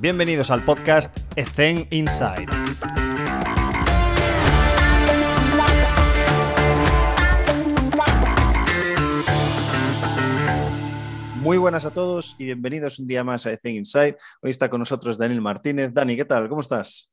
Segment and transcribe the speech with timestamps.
[0.00, 2.46] Bienvenidos al podcast Ethen Inside.
[11.40, 14.16] Muy buenas a todos y bienvenidos un día más a Ethen Inside.
[14.40, 15.92] Hoy está con nosotros Daniel Martínez.
[15.92, 16.48] Dani, ¿qué tal?
[16.48, 17.12] ¿Cómo estás?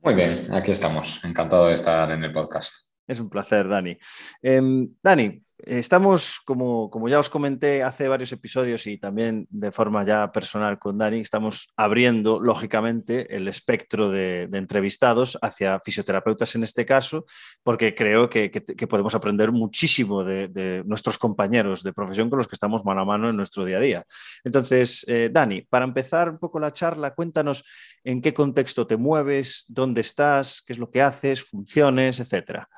[0.00, 1.22] Muy bien, aquí estamos.
[1.22, 2.86] Encantado de estar en el podcast.
[3.06, 3.94] Es un placer, Dani.
[4.40, 10.04] Em, Dani, Estamos, como, como, ya os comenté hace varios episodios y también de forma
[10.04, 16.84] ya personal con Dani, estamos abriendo, lógicamente, el espectro de, entrevistados hacia fisioterapeutas en este
[16.84, 17.24] caso,
[17.62, 18.50] porque creo que,
[18.86, 23.30] podemos aprender muchísimo de, nuestros compañeros de profesión con los que estamos mano a mano
[23.30, 24.04] en nuestro día a día.
[24.44, 27.64] Entonces, eh, Dani, para empezar un poco la charla, cuéntanos
[28.04, 32.68] en qué contexto te mueves, dónde estás, qué es lo que haces, funciones, etcétera.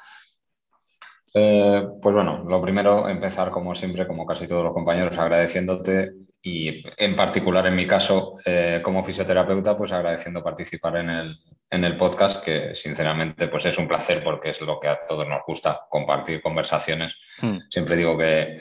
[1.40, 6.82] Eh, pues bueno, lo primero, empezar como siempre, como casi todos los compañeros, agradeciéndote y
[6.96, 11.36] en particular en mi caso, eh, como fisioterapeuta, pues agradeciendo participar en el,
[11.70, 15.28] en el podcast, que sinceramente pues es un placer porque es lo que a todos
[15.28, 17.14] nos gusta, compartir conversaciones.
[17.40, 17.58] Hmm.
[17.70, 18.60] Siempre digo que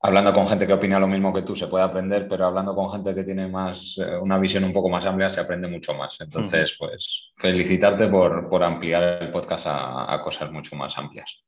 [0.00, 2.90] hablando con gente que opina lo mismo que tú se puede aprender, pero hablando con
[2.90, 6.16] gente que tiene más, eh, una visión un poco más amplia se aprende mucho más.
[6.18, 11.38] Entonces, pues felicitarte por, por ampliar el podcast a, a cosas mucho más amplias.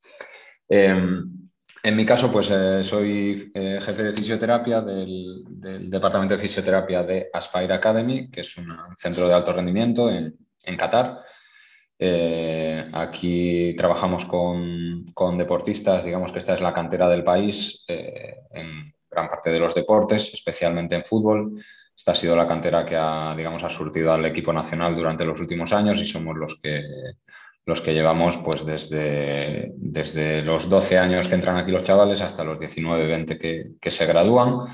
[0.68, 1.38] Em,
[1.82, 5.44] en mi caso, pues eh, soy eh, jefe de fisioterapia del,
[5.90, 10.36] Departamento de Fisioterapia de Aspire Academy, que es un centro de alto rendimiento en,
[10.76, 11.20] Qatar.
[11.98, 19.28] Eh, aquí trabajamos con, deportistas, digamos que esta es la cantera del país en gran
[19.28, 21.62] parte de los deportes, especialmente en fútbol.
[21.96, 25.40] Esta ha sido la cantera que ha, digamos, ha surtido al equipo nacional durante los
[25.40, 26.82] últimos años y somos los que
[27.68, 32.42] los que llevamos pues desde, desde los 12 años que entran aquí los chavales hasta
[32.42, 34.68] los 19, 20 que, se gradúan,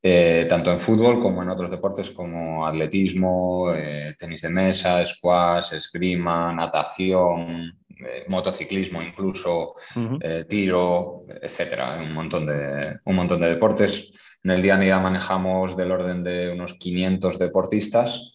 [0.00, 5.74] eh, tanto en fútbol como en otros deportes como atletismo, eh, tenis de mesa, squash,
[5.74, 9.74] esgrima, natación, eh, motociclismo incluso,
[10.48, 14.12] tiro, etcétera, un montón, de, un montón de deportes.
[14.44, 18.32] En el día a día manejamos del orden de unos 500 deportistas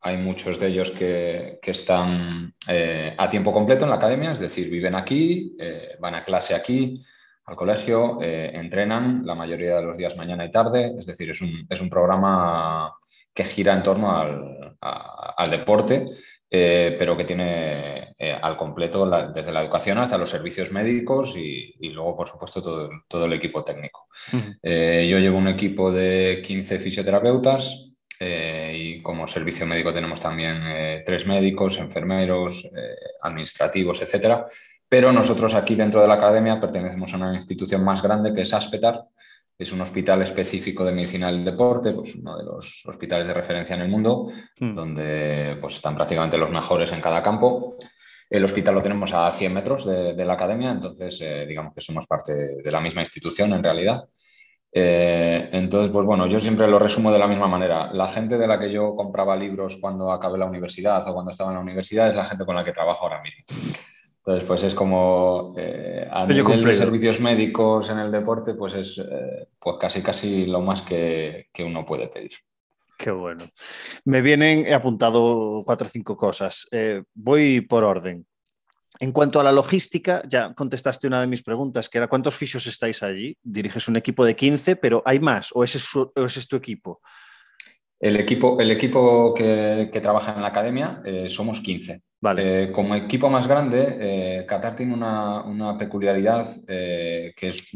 [0.00, 4.70] hay muchos de ellos que, están eh, a tiempo completo en la academia, es decir,
[4.70, 7.04] viven aquí, eh, van a clase aquí,
[7.44, 11.40] al colegio, eh, entrenan la mayoría de los días mañana y tarde, es decir, es
[11.40, 12.94] un, programa
[13.34, 14.10] que gira en torno
[14.80, 16.10] al, deporte,
[16.50, 22.28] pero que tiene al completo desde la educación hasta los servicios médicos y, luego, por
[22.28, 22.60] supuesto,
[23.08, 24.08] todo, el equipo técnico.
[24.32, 27.87] yo llevo un equipo de 15 fisioterapeutas,
[28.20, 34.46] eh, y como servicio médico tenemos también eh, tres médicos, enfermeros, eh, administrativos, etcétera.
[34.88, 38.52] Pero nosotros aquí dentro de la academia pertenecemos a una institución más grande que es
[38.52, 39.04] Aspetar,
[39.56, 43.76] es un hospital específico de medicina del deporte, pues uno de los hospitales de referencia
[43.76, 44.28] en el mundo,
[44.60, 44.74] hmm.
[44.74, 47.76] donde pues, están prácticamente los mejores en cada campo.
[48.30, 51.18] El hospital lo tenemos a 100 metros de, de la academia, entonces
[51.48, 54.06] digamos que somos parte de la misma institución en realidad.
[54.72, 57.92] Eh, entonces, pues bueno, yo siempre lo resumo de la misma manera.
[57.92, 61.50] La gente de la que yo compraba libros cuando acabé la universidad o cuando estaba
[61.50, 63.44] en la universidad es la gente con la que trabajo ahora mismo.
[64.18, 68.98] Entonces, pues es como eh, a nivel de servicios médicos en el deporte, pues es
[68.98, 72.32] eh, pues casi casi lo más que, que, uno puede pedir.
[72.98, 73.44] Qué bueno.
[74.04, 76.68] Me vienen, he apuntado cuatro o cinco cosas.
[77.14, 78.26] voy por orden.
[79.00, 82.66] En cuanto a la logística, ya contestaste una de mis preguntas, que era ¿cuántos fisios
[82.66, 83.36] estáis allí?
[83.42, 87.00] Diriges un equipo de 15, pero ¿hay más o ese es, tu equipo?
[88.00, 92.00] El equipo, el equipo que, trabaja en la academia eh, somos 15.
[92.20, 92.64] Vale.
[92.64, 97.68] Eh, como equipo más grande, eh, Qatar tiene una, peculiaridad que es,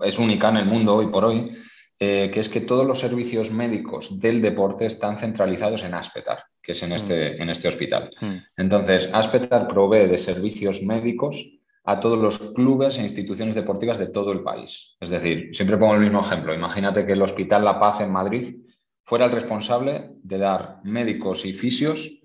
[0.00, 1.54] es, única en el mundo hoy por hoy,
[2.32, 6.82] que es que todos los servicios médicos del deporte están centralizados en Aspetar que es
[6.82, 7.42] en este, mm.
[7.42, 8.10] en este hospital.
[8.20, 8.34] Mm.
[8.56, 14.30] Entonces, Aspetar provee de servicios médicos a todos los clubes e instituciones deportivas de todo
[14.30, 14.96] el país.
[15.00, 16.54] Es decir, siempre pongo el mismo ejemplo.
[16.54, 18.56] Imagínate que el Hospital La Paz en Madrid
[19.02, 22.20] fuera el responsable de dar médicos y fisios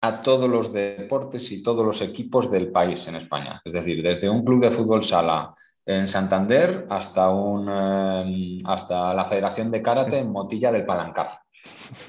[0.00, 3.60] a todos los deportes y todos los equipos del país en España.
[3.64, 9.24] Es decir, desde un club de fútbol sala en Santander hasta, un, eh, hasta la
[9.24, 11.40] Federación de Karate en Motilla del Palancar.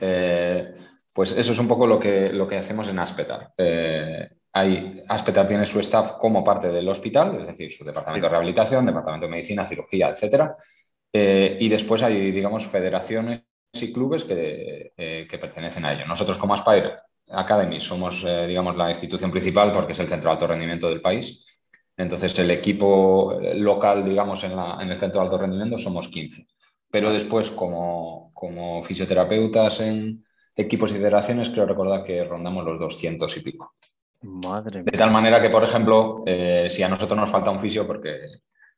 [0.01, 0.73] Eh,
[1.13, 3.53] pues eso es un poco lo que, lo que hacemos en Aspetar.
[3.55, 4.27] Eh,
[5.07, 9.27] Aspetar tiene su staff como parte del hospital, es decir, su departamento de rehabilitación, departamento
[9.27, 10.55] de medicina, cirugía, etcétera.
[11.11, 13.43] Eh, y después hay, digamos, federaciones
[13.73, 16.05] y clubes que, eh, que, pertenecen a ello.
[16.07, 16.93] Nosotros como Aspire
[17.29, 21.43] Academy somos, digamos, la institución principal porque es el centro de alto rendimiento del país.
[21.95, 26.47] Entonces, el equipo local, digamos, en, la, en el centro de alto rendimiento somos 15.
[26.89, 30.23] Pero después, como, como fisioterapeutas en,
[30.55, 33.73] equipos y federaciones, creo recordar que rondamos los 200 y pico.
[34.21, 37.85] Madre De tal manera que, por ejemplo, eh, si a nosotros nos falta un fisio
[37.85, 38.19] porque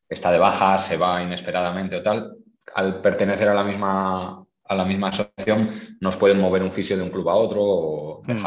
[0.08, 2.36] está de baja, se va inesperadamente o tal,
[2.74, 5.70] al pertenecer a la misma, a la misma asociación,
[6.00, 8.46] nos pueden mover un fisio de un club a otro o mm.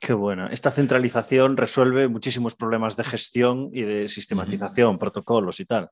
[0.00, 0.46] Qué buena.
[0.46, 5.90] Esta centralización resuelve muchísimos problemas de gestión y de sistematización, protocolos y tal.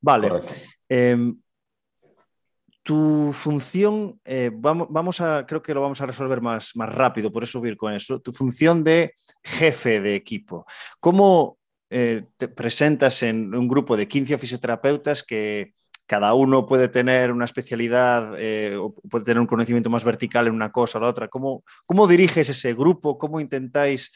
[0.00, 0.30] Vale.
[0.88, 1.40] Em,
[2.82, 7.42] tu función, eh, vamos, a, creo que lo vamos a resolver más, más rápido, por
[7.42, 8.20] eso subir con eso.
[8.20, 10.66] Tu función de jefe de equipo.
[11.00, 11.58] ¿Cómo
[11.90, 15.72] eh, te presentas en un grupo de 15 fisioterapeutas que
[16.08, 20.54] cada uno puede tener una especialidad eh, o puede tener un conocimiento más vertical en
[20.54, 21.28] una cosa o la otra?
[21.28, 23.16] ¿Cómo, cómo diriges ese grupo?
[23.16, 24.12] ¿Cómo intentáis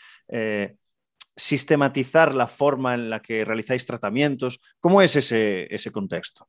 [1.36, 4.60] sistematizar la forma en la que realizáis tratamientos?
[4.80, 6.48] ¿Cómo es ese, ese contexto?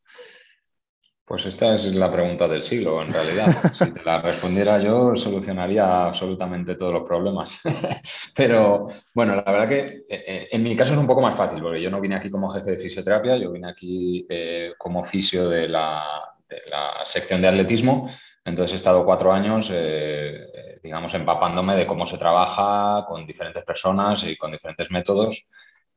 [1.25, 3.45] Pues esta es la pregunta del siglo, en realidad.
[3.45, 7.61] Si te la respondiera yo, solucionaría absolutamente todos los problemas.
[8.35, 11.61] Pero bueno, la verdad que eh, eh, en mi caso es un poco más fácil,
[11.61, 15.47] porque yo no vine aquí como jefe de fisioterapia, yo vine aquí eh, como fisio
[15.47, 16.03] de la,
[17.05, 18.11] sección de atletismo.
[18.43, 19.73] Entonces he estado cuatro años,
[20.83, 25.49] digamos, empapándome de cómo se trabaja con diferentes personas y con diferentes métodos.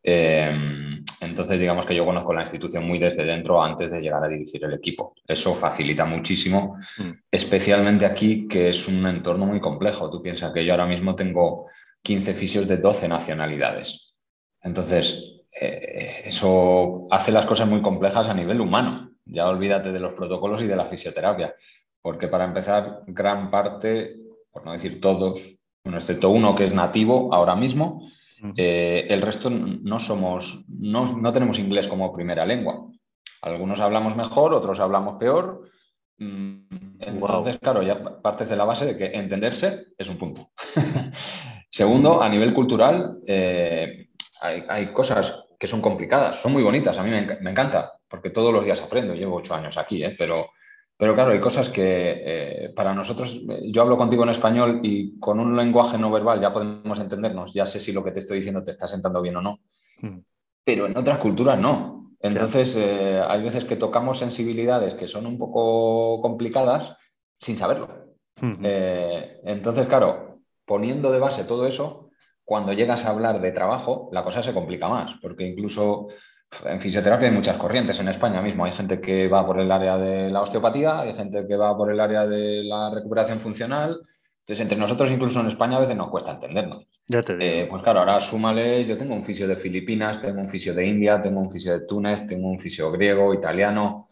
[0.08, 4.28] Em, entonces, digamos que yo conozco la institución muy desde dentro antes de llegar a
[4.28, 5.14] dirigir el equipo.
[5.26, 7.10] Eso facilita muchísimo, mm.
[7.28, 10.08] especialmente aquí, que es un entorno muy complejo.
[10.08, 11.66] Tú piensas que yo ahora mismo tengo
[12.02, 14.14] 15 fisios de 12 nacionalidades.
[14.62, 19.10] Entonces, eh, eso hace las cosas muy complejas a nivel humano.
[19.24, 21.56] Ya olvídate de los protocolos y de la fisioterapia,
[22.00, 24.14] porque para empezar, gran parte,
[24.52, 28.08] por no decir todos, bueno, excepto uno que es nativo ahora mismo,
[28.56, 32.86] eh, el resto no somos, no, tenemos inglés como primera lengua.
[33.42, 35.68] Algunos hablamos mejor, otros hablamos peor.
[36.18, 40.50] Mm, entonces, claro, ya partes de la base de que entenderse es un punto.
[41.70, 44.08] Segundo, a nivel cultural, eh,
[44.40, 48.52] hay, cosas que son complicadas, son muy bonitas, a mí me, me, encanta, porque todos
[48.52, 50.14] los días aprendo, llevo ocho años aquí, ¿eh?
[50.16, 50.50] pero
[50.96, 55.38] pero claro, hay cosas que eh, para nosotros, yo hablo contigo en español y con
[55.38, 58.62] un lenguaje no verbal ya podemos entendernos, ya sé si lo que te estoy diciendo
[58.62, 59.60] te está sentando bien o no,
[60.00, 60.18] mm.
[60.64, 61.96] pero en otras culturas no.
[62.18, 66.96] Entonces, eh, hay veces que tocamos sensibilidades que son un poco complicadas
[67.38, 68.16] sin saberlo.
[68.62, 72.10] Eh, entonces, claro, poniendo de base todo eso,
[72.44, 76.08] cuando llegas a hablar de trabajo, la cosa se complica más, porque incluso
[76.64, 78.64] en fisioterapia hay muchas corrientes en España mismo.
[78.64, 81.90] Hay gente que va por el área de la osteopatía, hay gente que va por
[81.90, 84.00] el área de la recuperación funcional.
[84.40, 86.86] Entonces, entre nosotros, incluso en España, a veces nos cuesta entendernos.
[87.08, 87.52] Ya te digo.
[87.52, 90.86] Eh, pues claro, ahora súmale, yo tengo un fisio de Filipinas, tengo un fisio de
[90.86, 94.08] India, tengo un fisio de Túnez, tengo un fisio griego, italiano.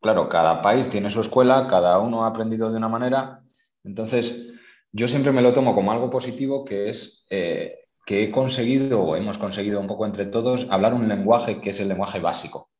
[0.00, 3.40] Claro, cada país tiene su escuela, cada uno ha aprendido de una manera.
[3.82, 4.52] Entonces,
[4.92, 9.16] yo siempre me lo tomo como algo positivo, que es eh, que he conseguido, o
[9.16, 12.70] hemos conseguido un poco entre todos, hablar un lenguaje que es el lenguaje básico.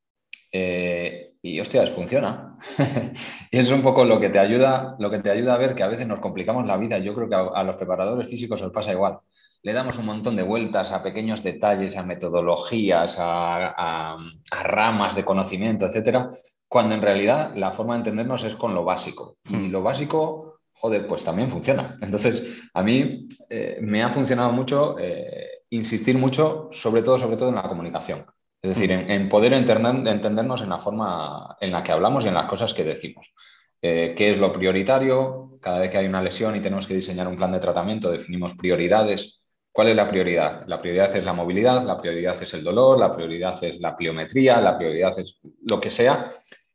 [0.51, 2.57] Eh, y hostias, funciona.
[3.51, 5.83] y es un poco lo que te ayuda, lo que te ayuda a ver que
[5.83, 6.99] a veces nos complicamos la vida.
[6.99, 9.19] Yo creo que a, los preparadores físicos os pasa igual.
[9.63, 15.25] Le damos un montón de vueltas a pequeños detalles, a metodologías, a, a ramas de
[15.25, 16.31] conocimiento, etcétera,
[16.69, 19.37] cuando en realidad la forma de entendernos es con lo básico.
[19.49, 19.71] Y hmm.
[19.71, 20.52] lo básico
[20.83, 21.97] joder, pues también funciona.
[22.03, 27.51] Entonces, a mí eh, me ha funcionado mucho eh, insistir mucho, sobre todo, sobre todo
[27.51, 28.27] en la comunicación.
[28.61, 32.49] Es decir, en, poder entendernos en la forma en la que hablamos y en las
[32.49, 33.33] cosas que decimos.
[33.81, 35.57] Eh, ¿Qué es lo prioritario?
[35.61, 38.55] Cada vez que hay una lesión y tenemos que diseñar un plan de tratamiento, definimos
[38.55, 39.45] prioridades.
[39.71, 40.65] ¿Cuál es la prioridad?
[40.67, 44.61] La prioridad es la movilidad, la prioridad es el dolor, la prioridad es la pliometría,
[44.61, 45.39] la prioridad es
[45.71, 46.29] lo que sea.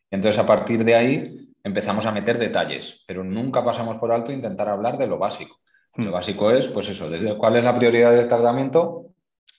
[0.10, 4.69] Entonces, a partir de ahí, empezamos a meter detalles, pero nunca pasamos por alto intentar
[4.69, 5.59] hablar de lo básico.
[5.95, 6.13] Lo hmm.
[6.13, 9.12] básico es, pues eso, desde cuál es la prioridad del tratamiento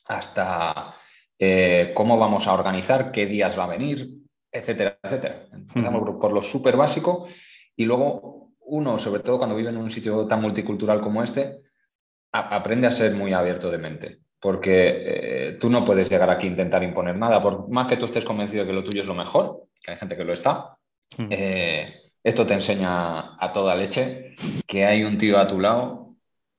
[0.06, 0.94] hasta
[1.38, 4.08] eh, cómo vamos a organizar, qué días va a venir,
[4.50, 5.46] etcétera, etcétera.
[5.52, 6.18] Empezamos hmm.
[6.18, 7.28] por lo súper básico
[7.76, 11.62] y luego uno, sobre todo cuando vive en un sitio tan multicultural como este,
[12.32, 14.18] aprende a ser muy abierto de mente.
[14.40, 18.04] Porque eh, tú no puedes llegar aquí a intentar imponer nada, por más que tú
[18.04, 20.77] estés convencido de que lo tuyo es lo mejor, que hay gente que lo está,
[21.30, 24.34] eh, esto te enseña a toda leche
[24.66, 26.16] que hay un tío a tu lado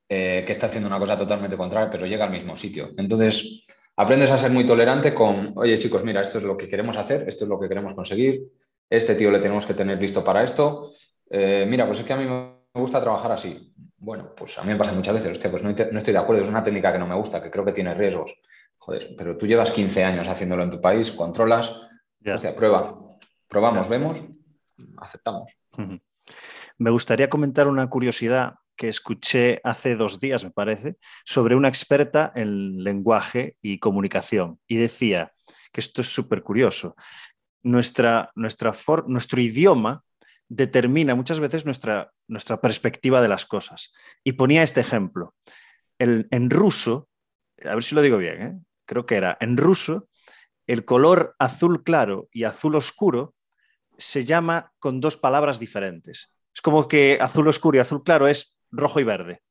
[0.08, 2.90] eh, que está haciendo una cosa totalmente contraria, pero llega al mismo sitio.
[2.96, 3.64] Entonces,
[3.96, 7.28] aprendes a ser muy tolerante con, oye chicos, mira, esto es lo que queremos hacer,
[7.28, 8.42] esto es lo que queremos conseguir,
[8.88, 10.92] este tío le tenemos que tener listo para esto.
[11.30, 13.72] Eh, mira, pues es que a mí me gusta trabajar así.
[13.98, 16.48] Bueno, pues a mí me pasa muchas veces, hostia, pues no, estoy de acuerdo, es
[16.48, 18.34] una técnica que no me gusta, que creo que tiene riesgos.
[18.78, 22.98] Joder, pero tú llevas 15 años haciéndolo en tu país, controlas, o sea, prueba,
[23.46, 24.24] probamos, vemos
[24.98, 25.52] aceptamos.
[26.78, 32.32] Me gustaría comentar una curiosidad que escuché hace dos días, me parece, sobre una experta
[32.34, 34.58] en lenguaje y comunicación.
[34.66, 35.32] Y decía
[35.72, 36.96] que esto es súper curioso.
[37.62, 38.72] Nuestra, nuestra
[39.06, 40.02] nuestro idioma
[40.48, 43.92] determina muchas veces nuestra, nuestra perspectiva de las cosas.
[44.24, 45.34] Y ponía este ejemplo.
[45.98, 47.08] El, en ruso,
[47.64, 48.58] a ver si lo digo bien, ¿eh?
[48.86, 50.08] creo que era, en ruso,
[50.66, 53.34] el color azul claro y azul oscuro
[54.00, 56.34] se llama con dos palabras diferentes.
[56.54, 59.42] Es como que azul oscuro y azul claro es rojo y verde.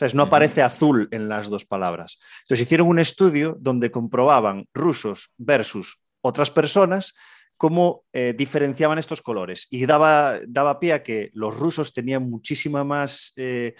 [0.00, 2.18] O no aparece azul en las dos palabras.
[2.42, 7.14] Entonces hicieron un estudio donde comprobaban rusos versus otras personas
[7.56, 12.84] cómo eh, diferenciaban estos colores y daba, daba pie a que los rusos tenían muchísima
[12.84, 13.74] más eh,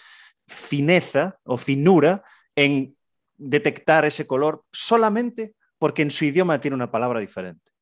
[0.46, 2.22] fineza o finura
[2.54, 2.96] en
[3.36, 7.72] detectar ese color solamente porque en su idioma tiene una palabra diferente.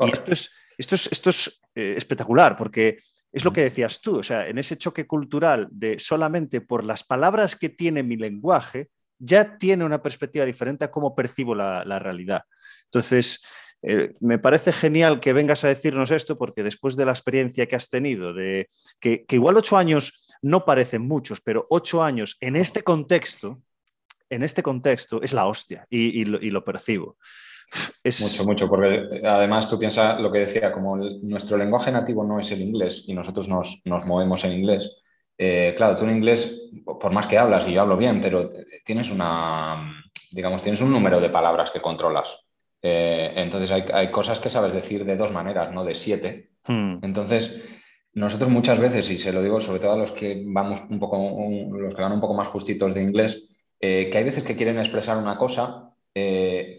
[0.00, 2.98] Y esto es, esto es, esto es eh, espectacular porque
[3.30, 7.04] es lo que decías tú, o sea, en ese choque cultural de solamente por las
[7.04, 12.42] palabras que tiene mi lenguaje, ya tiene una perspectiva diferente a cómo percibo la, realidad.
[12.86, 13.44] Entonces,
[13.82, 17.76] eh, me parece genial que vengas a decirnos esto porque después de la experiencia que
[17.76, 18.66] has tenido, de
[18.98, 23.62] que, igual ocho años no parecen muchos, pero ocho años en este contexto,
[24.30, 27.18] en este contexto es la hostia y lo percibo.
[28.04, 32.40] Mucho, mucho, porque eh, además tú piensas lo que decía, como nuestro lenguaje nativo no
[32.40, 34.96] es el inglés y nosotros nos, movemos en inglés,
[35.36, 38.48] eh, claro, tú en inglés, por más que hablas, y yo hablo bien, pero
[38.84, 42.40] tienes una, digamos, tienes un número de palabras que controlas.
[42.80, 46.50] Eh, entonces hay, cosas que sabes decir de dos maneras, no de siete.
[46.66, 46.98] Hmm.
[47.02, 47.62] Entonces,
[48.14, 51.18] nosotros muchas veces, y se lo digo sobre todo a los que vamos un poco,
[51.72, 53.48] los que van un poco más justitos de inglés,
[53.78, 55.88] que hay veces que quieren expresar una cosa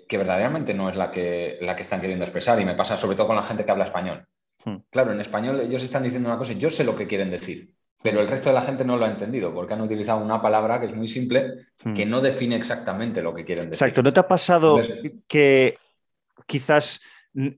[0.08, 2.60] que verdaderamente no es la que, la que están queriendo expresar.
[2.60, 4.26] Y me pasa sobre todo con la gente que habla español.
[4.64, 4.78] Hmm.
[4.90, 7.74] Claro, en español ellos están diciendo una cosa y yo sé lo que quieren decir,
[8.02, 10.80] pero el resto de la gente no lo ha entendido porque han utilizado una palabra
[10.80, 11.94] que es muy simple, hmm.
[11.94, 13.76] que no define exactamente lo que quieren decir.
[13.86, 14.82] Exacto, ¿no te ha pasado
[15.28, 15.78] que
[16.46, 17.02] quizás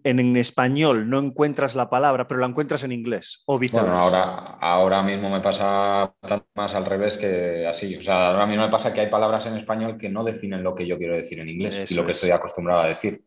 [0.04, 3.92] en, español no encuentras la palabra, pero la encuentras en inglés o viceversa.
[3.92, 6.14] Bueno, ahora, ahora mismo me pasa
[6.56, 7.96] más al revés que así.
[7.96, 10.76] O sea, ahora mismo me pasa que hay palabras en español que no definen lo
[10.76, 13.24] que yo quiero decir en inglés y lo que estoy acostumbrado a decir.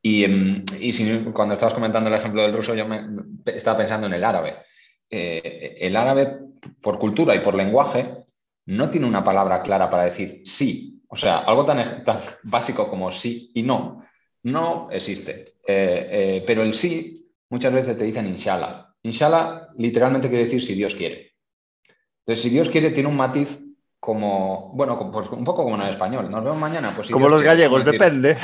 [0.00, 0.64] Y, em,
[1.32, 3.04] cuando estabas comentando el ejemplo del ruso, yo me,
[3.46, 4.54] estaba pensando en el árabe.
[5.10, 6.38] Eh, el árabe,
[6.80, 8.26] por cultura y por lenguaje,
[8.66, 11.02] no tiene una palabra clara para decir sí.
[11.08, 14.05] O sea, algo tan, tan básico como sí y no
[14.46, 15.44] no existe.
[15.66, 18.94] Eh, eh, pero el sí, muchas veces te dicen inshallah.
[19.02, 21.34] Inshallah literalmente quiere decir si Dios quiere.
[22.20, 23.60] Entonces, si Dios quiere, tiene un matiz
[23.98, 26.30] como, bueno, pues un poco como en el español.
[26.30, 26.92] Nos vemos mañana.
[26.94, 28.36] Pues como los gallegos, depende.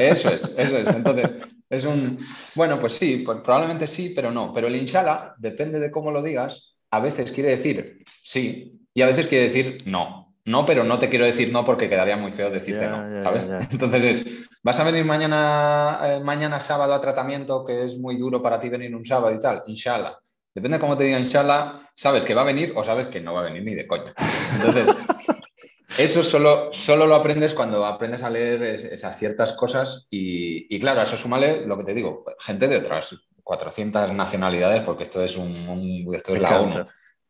[0.00, 0.94] Eso es, eso es.
[0.94, 1.30] Entonces,
[1.68, 2.18] es un,
[2.54, 4.54] bueno, pues sí, pues probablemente sí, pero no.
[4.54, 9.06] Pero el inshallah, depende de cómo lo digas, a veces quiere decir sí y a
[9.06, 12.50] veces quiere decir no no, pero no te quiero decir no porque quedaría muy feo
[12.50, 13.48] decirte no, ¿sabes?
[13.70, 18.40] Entonces es, ¿vas a venir mañana, eh, mañana sábado a tratamiento que es muy duro
[18.40, 19.62] para ti venir un sábado y tal?
[19.66, 20.16] Inshallah.
[20.54, 23.34] Depende de cómo te diga inshallah, sabes que va a venir o sabes que no
[23.34, 24.14] va a venir ni de coña.
[24.54, 24.86] Entonces,
[25.98, 31.02] eso solo, solo lo aprendes cuando aprendes a leer esas ciertas cosas y, claro, a
[31.02, 36.08] eso súmale lo que te digo, gente de otras 400 nacionalidades porque esto es, un,
[36.14, 36.84] esto es la ONU.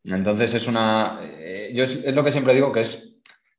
[0.06, 3.12] Entonces es una, eh, yo es, lo que siempre digo que es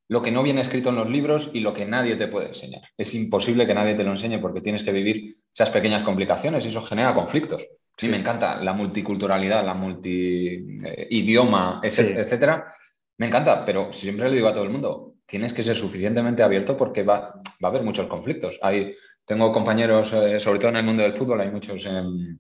[0.10, 2.82] lo que no viene escrito en los libros y lo que nadie te puede enseñar.
[2.98, 6.70] Es imposible que nadie te lo enseñe porque tienes que vivir esas pequeñas complicaciones y
[6.70, 7.68] eso genera conflictos.
[7.98, 12.74] Sí, me encanta la multiculturalidad, la multi-idioma, eh, etcétera.
[13.18, 16.78] Me encanta, pero siempre le digo a todo el mundo, tienes que ser suficientemente abierto
[16.78, 18.58] porque va, a haber muchos conflictos.
[18.62, 22.38] Hay, tengo compañeros, eh, sobre todo en el mundo del fútbol, hay muchos, em,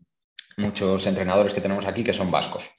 [0.58, 2.72] muchos entrenadores que tenemos aquí que son vascos.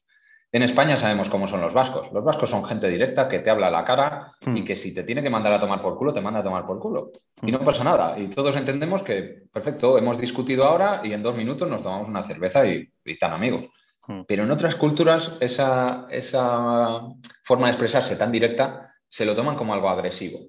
[0.50, 2.10] En España sabemos cómo son los vascos.
[2.10, 4.64] Los vascos son gente directa que te habla a la cara y hmm.
[4.64, 6.78] que si te tiene que mandar a tomar por culo, te manda a tomar por
[6.78, 7.10] culo.
[7.42, 7.64] Y no hmm.
[7.64, 8.18] pasa nada.
[8.18, 12.22] Y todos entendemos que, perfecto, hemos discutido ahora y en dos minutos nos tomamos una
[12.22, 13.66] cerveza y, están amigos.
[14.06, 14.22] Hmm.
[14.26, 17.02] Pero en otras culturas esa, esa
[17.42, 20.40] forma de expresarse tan directa se lo toman como algo agresivo.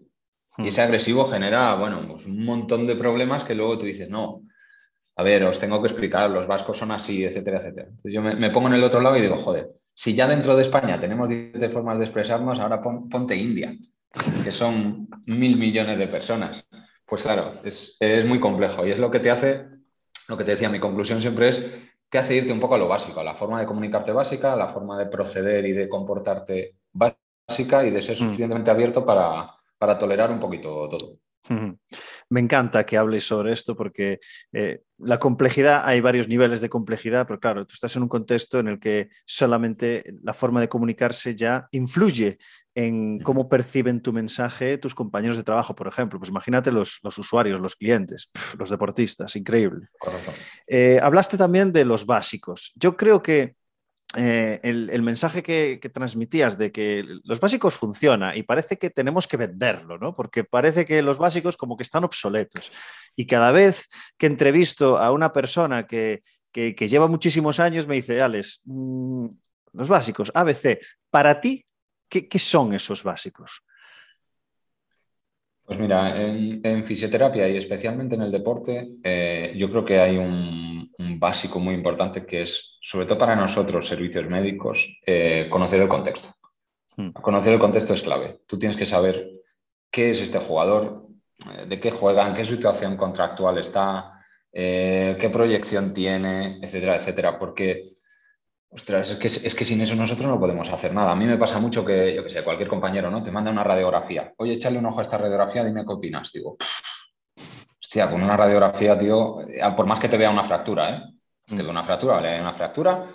[0.58, 4.42] Y ese agresivo genera, bueno, pues un montón de problemas que luego tú dices, no,
[5.16, 7.88] a ver, os tengo que explicar, los vascos son así, etcétera, etcétera.
[7.88, 10.56] Entonces yo me, me pongo en el otro lado y digo, joder, si ya dentro
[10.56, 13.76] de España tenemos diferentes formas de expresarnos, ahora ponte India,
[14.46, 16.66] que son mil millones de personas.
[17.06, 19.66] Pues claro, es, muy complejo y es lo que te hace,
[20.30, 21.62] lo que te decía, mi conclusión siempre es,
[22.08, 24.56] te hace irte un poco a lo básico, a la forma de comunicarte básica, a
[24.56, 28.20] la forma de proceder y de comportarte básica y de ser mm.
[28.20, 29.54] suficientemente abierto para,
[30.00, 31.18] tolerar un poquito todo.
[32.30, 34.20] Me encanta que hables sobre esto porque
[34.54, 38.60] eh, la complejidad, hay varios niveles de complejidad, pero claro, tú estás en un contexto
[38.60, 42.38] en el que solamente la forma de comunicarse ya influye
[42.76, 46.20] en cómo perciben tu mensaje tus compañeros de trabajo, por ejemplo.
[46.20, 49.88] Pues imagínate los, usuarios, los clientes, los deportistas, increíble.
[50.68, 52.72] Eh, hablaste también de los básicos.
[52.76, 53.56] Yo creo que
[54.18, 59.38] eh, el, mensaje que, transmitías de que los básicos funciona y parece que tenemos que
[59.38, 60.16] venderlo, ¿no?
[60.16, 62.72] Porque parece que los básicos como que están obsoletos.
[63.16, 63.88] Y cada vez
[64.18, 66.22] que entrevisto a una persona que,
[66.54, 69.28] lleva muchísimos años, me dice, Alex, mm,
[69.74, 70.80] los básicos, ABC,
[71.12, 71.64] para ti,
[72.10, 73.62] ¿qué, son esos básicos?
[75.66, 80.69] Pues mira, en, fisioterapia y especialmente en el deporte, eh, yo creo que hay un
[81.00, 85.88] un básico muy importante que es, sobre todo para nosotros, servicios médicos, eh, conocer el
[85.88, 86.30] contexto.
[86.98, 87.12] Hmm.
[87.12, 88.42] Conocer el contexto es clave.
[88.46, 89.30] Tú tienes que saber
[89.90, 91.08] qué es este jugador,
[91.50, 97.40] eh, de qué juega, en qué situación contractual está, eh, qué proyección tiene, etcétera, etcétera.
[97.40, 97.94] Porque,
[98.70, 101.12] ostras, es que, es que sin eso nosotros no podemos hacer nada.
[101.12, 103.24] A mí me pasa mucho que, yo que sé, cualquier compañero, ¿no?
[103.24, 104.34] Te manda una radiografía.
[104.36, 106.30] Oye, échale un ojo a esta radiografía, dime qué opinas.
[106.34, 106.58] Digo,
[107.90, 111.02] Hostia, con una radiografía, tío, eh, por más que te vea una fractura, ¿eh?
[111.44, 113.08] Te vea una fractura, vale, una fractura.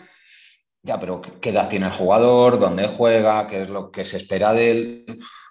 [0.82, 2.58] Ya, pero ¿qué edad tiene el jugador?
[2.58, 3.46] ¿Dónde juega?
[3.46, 5.06] ¿Qué es lo que se espera de él?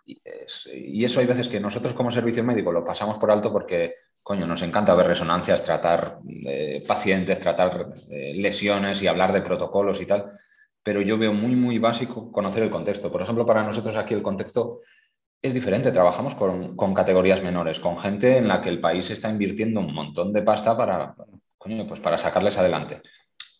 [0.05, 4.45] Y, eso hay veces que nosotros como servicio médico lo pasamos por alto porque, coño,
[4.45, 10.05] nos encanta ver resonancias, tratar eh, pacientes, tratar eh, lesiones y hablar de protocolos y
[10.05, 10.33] tal.
[10.83, 13.09] Pero yo veo muy, muy básico conocer el contexto.
[13.09, 14.81] Por ejemplo, para nosotros aquí el contexto
[15.43, 15.91] es diferente.
[15.91, 20.31] Trabajamos con, categorías menores, con gente en la que el país está invirtiendo un montón
[20.31, 21.13] de pasta para,
[21.59, 23.01] pues para sacarles adelante.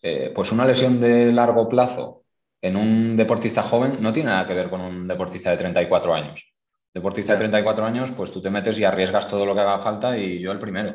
[0.02, 2.24] Eh, pues una lesión de largo plazo
[2.60, 6.54] en un deportista joven no tiene nada que ver con un deportista de 34 años.
[6.92, 10.16] Deportista de 34 años, pues tú te metes y arriesgas todo lo que haga falta
[10.16, 10.94] y yo el primero.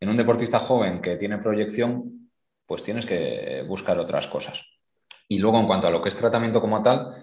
[0.00, 2.30] En un deportista joven que tiene proyección,
[2.64, 4.64] pues tienes que buscar otras cosas.
[5.28, 7.14] Y luego, en cuanto a lo que es tratamiento como tal,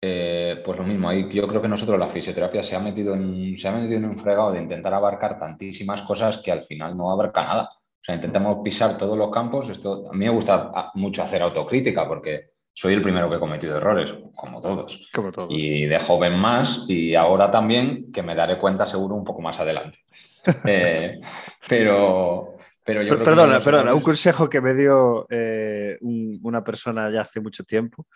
[0.00, 3.58] eh, pues lo mismo, ahí yo creo que nosotros la fisioterapia se ha metido en,
[3.58, 7.10] se ha metido en un fregado de intentar abarcar tantísimas cosas que al final no
[7.10, 7.70] abarca nada.
[7.72, 9.68] O sea, intentamos pisar todos los campos.
[9.68, 13.76] Esto, a mí me gusta mucho hacer autocrítica porque soy el primero que he cometido
[13.76, 15.10] errores, como todos.
[15.12, 15.48] Como todos.
[15.50, 19.58] Y de joven más, y ahora también, que me daré cuenta seguro un poco más
[19.60, 19.98] adelante.
[20.64, 21.20] Eh,
[21.68, 27.40] pero, pero yo perdona, perdona, un consejo que me dio eh, una persona ya hace
[27.42, 28.06] mucho tiempo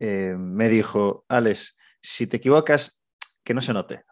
[0.00, 3.02] eh, me dijo, Alex, si te equivocas,
[3.44, 4.04] que no se note.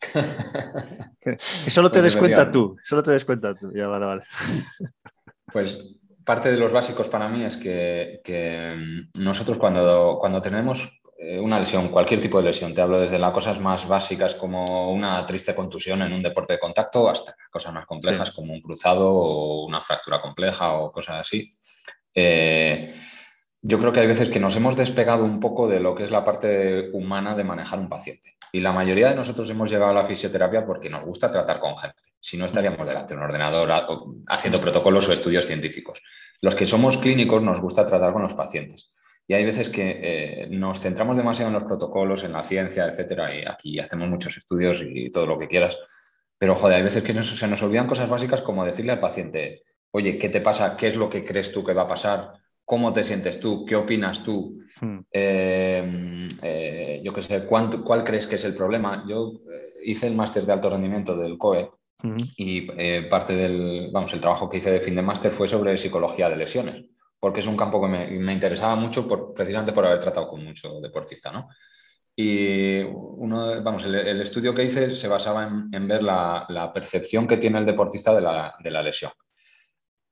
[1.20, 3.72] que, solo te pues des cuenta tú, solo te des cuenta tú.
[3.74, 4.22] Ya, vale, vale.
[5.52, 5.78] pues
[6.24, 8.20] parte de los básicos para mí es que,
[8.76, 13.18] mm, nosotros cuando, cuando tenemos eh, una lesión, cualquier tipo de lesión, te hablo desde
[13.18, 17.72] las cosas más básicas como una triste contusión en un deporte de contacto hasta cosas
[17.72, 21.50] más complejas como un cruzado o una fractura compleja o cosas así.
[22.14, 22.94] Eh,
[23.66, 26.10] yo creo que hay veces que nos hemos despegado un poco de lo que es
[26.10, 28.36] la parte humana de manejar un paciente.
[28.52, 31.74] Y la mayoría de nosotros hemos llegado a la fisioterapia porque nos gusta tratar con
[31.78, 32.02] gente.
[32.20, 33.72] Si no, estaríamos delante de un ordenador
[34.26, 36.02] haciendo protocolos o estudios científicos.
[36.42, 38.92] Los que somos clínicos nos gusta tratar con los pacientes.
[39.26, 43.34] Y hay veces que eh, nos centramos demasiado en los protocolos, en la ciencia, etcétera,
[43.34, 45.78] y aquí hacemos muchos estudios y todo lo que quieras.
[46.36, 50.18] Pero, joder, hay veces que se nos olvidan cosas básicas como decirle al paciente, oye,
[50.18, 50.76] ¿qué te pasa?
[50.76, 52.43] ¿Qué es lo que crees tú que va a pasar?
[52.64, 54.98] Cómo te sientes tú, qué opinas tú, hmm.
[55.12, 59.04] eh, eh, yo qué sé, cuál crees que es el problema.
[59.08, 61.70] Yo eh, hice el máster de alto rendimiento del COE
[62.02, 62.16] hmm.
[62.36, 62.62] y
[63.08, 66.36] parte del, vamos, el trabajo que hice de fin de máster fue sobre psicología de
[66.36, 66.86] lesiones,
[67.20, 70.80] porque es un campo que me, interesaba mucho por, precisamente por haber tratado con mucho
[70.80, 71.48] deportista, ¿no?
[72.16, 77.58] Y uno, vamos, el, estudio que hice se basaba en, ver la, percepción que tiene
[77.58, 79.10] el deportista de la, de la lesión.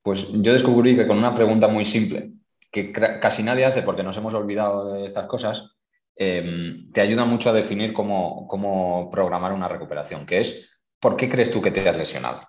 [0.01, 2.33] Pues yo descubrí que con una pregunta muy simple,
[2.73, 5.75] que casi nadie hace porque nos hemos olvidado de estas cosas,
[6.15, 10.67] em, te ayuda mucho a definir cómo, programar una recuperación, que es,
[10.99, 12.41] ¿por qué crees tú que te has lesionado?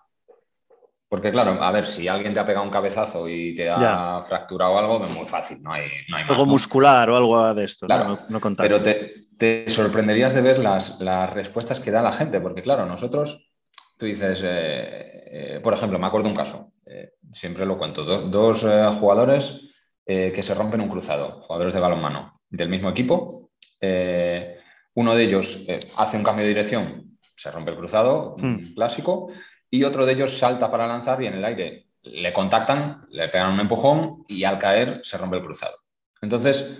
[1.11, 4.79] Porque claro, a ver, si alguien te ha pegado un cabezazo y te ha fracturado
[4.79, 8.41] algo, es muy fácil, no hay, no Algo muscular o algo de esto, claro, no,
[8.57, 10.99] Pero te, sorprenderías de ver las,
[11.35, 13.53] respuestas que da la gente, porque claro, nosotros,
[13.99, 18.67] tú dices, eh, eh, por ejemplo, me acuerdo un caso, eh, siempre lo cuento, dos
[18.99, 19.61] jugadores
[20.07, 23.51] eh, que se rompen un cruzado, jugadores de balonmano del mismo equipo.
[23.81, 24.59] Eh,
[24.95, 28.75] uno de ellos eh, hace un cambio de dirección, se rompe el cruzado, hmm.
[28.75, 29.29] clásico,
[29.71, 33.55] y otro de ellos salta para lanzar y en el aire le contactan, le pegan
[33.55, 35.77] un empujón y al caer se rompe el cruzado.
[36.21, 36.79] Entonces,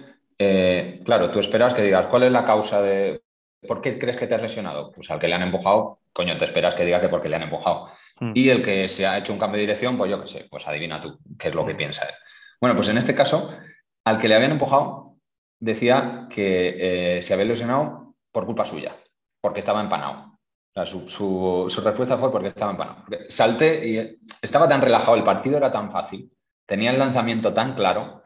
[1.05, 3.23] claro, tú esperas que digas, ¿cuál es la causa de...
[3.67, 4.93] ¿Por qué crees que te has lesionado?
[4.93, 7.43] Pues al que le han empujado coño, te esperas que diga que porque le han
[7.43, 7.91] empujado.
[8.19, 8.33] Hmm.
[8.35, 10.67] Y el que se ha hecho un cambio de dirección, pues yo qué sé, pues
[10.67, 11.77] adivina tú qué es lo que hmm.
[11.77, 12.15] piensa él.
[12.61, 13.57] Bueno, pues en este caso,
[14.05, 15.17] al que le habían empujado,
[15.59, 18.95] decía que eh, se había lesionado por culpa suya,
[19.41, 20.39] porque estaba empanado.
[20.85, 23.05] su, respuesta fue porque estaba empanado.
[23.29, 26.31] salté y estaba tan relajado, el partido era tan fácil,
[26.67, 28.23] tenía el lanzamiento tan claro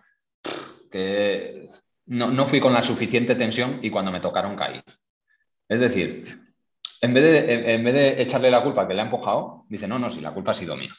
[0.90, 1.68] que
[2.06, 4.80] no, fui con la suficiente tensión y cuando me tocaron caí.
[5.68, 6.22] Es decir,
[7.02, 9.98] en vez, de, en vez de echarle la culpa que le ha empujado, dice, no,
[9.98, 10.94] no, si la culpa ha sido mía.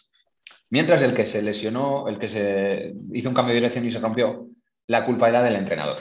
[0.70, 4.00] Mientras el que se lesionó, el que se hizo un cambio de dirección y se
[4.00, 4.48] rompió,
[4.88, 5.98] la culpa era del entrenador.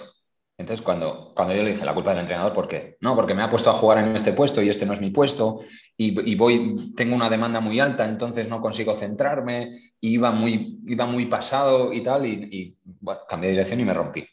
[0.58, 2.96] Entonces, cuando, cuando yo le dije la culpa del entrenador, ¿por qué?
[3.00, 5.10] No, porque me ha puesto a jugar en este puesto y este no es mi
[5.10, 5.60] puesto
[5.96, 11.06] y, voy, tengo una demanda muy alta, entonces no consigo centrarme, y iba muy, iba
[11.06, 14.26] muy pasado y tal, y, bueno, cambié de dirección y me rompí.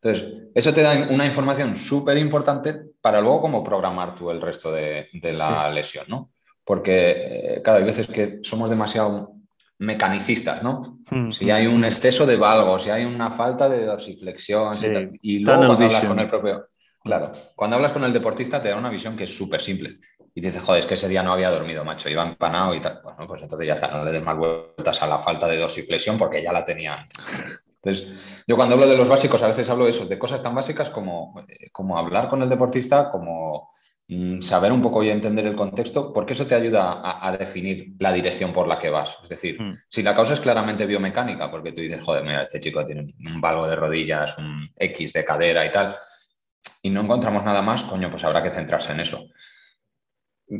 [0.00, 4.72] Entonces, eso te da una información súper importante para luego cómo programar tú el resto
[4.72, 6.30] de, la lesión, ¿no?
[6.64, 9.35] Porque, eh, claro, hay veces que somos demasiado
[9.78, 10.98] mecanicistas, ¿no?
[11.10, 11.84] Hmm, si hay un hmm.
[11.84, 14.72] exceso de valgo, si hay una falta de dorsiflexión
[15.20, 16.68] y, luego cuando hablas con el propio...
[17.02, 20.00] Claro, cuando hablas con el deportista te da una visión que es súper simple.
[20.34, 23.00] Y dices, joder, es que ese día no había dormido, macho, iba empanado y tal.
[23.02, 26.18] Bueno, pues entonces ya está, no le des más vueltas a la falta de dorsiflexión
[26.18, 27.06] porque ya la tenía
[27.76, 28.08] Entonces,
[28.46, 30.90] yo cuando hablo de los básicos, a veces hablo de eso, de cosas tan básicas
[30.90, 33.85] como, eh, como hablar con el deportista, como Mm,
[34.40, 38.52] saber un poco y entender el contexto, porque eso te ayuda a, definir la dirección
[38.52, 39.18] por la que vas.
[39.22, 39.82] Es decir, hmm.
[39.88, 43.40] si la causa es claramente biomecánica, porque tú dices, joder, mira, este chico tiene un
[43.40, 45.96] valgo de rodillas, un X de cadera y tal,
[46.82, 49.24] y no encontramos nada más, coño, pues habrá que centrarse en eso.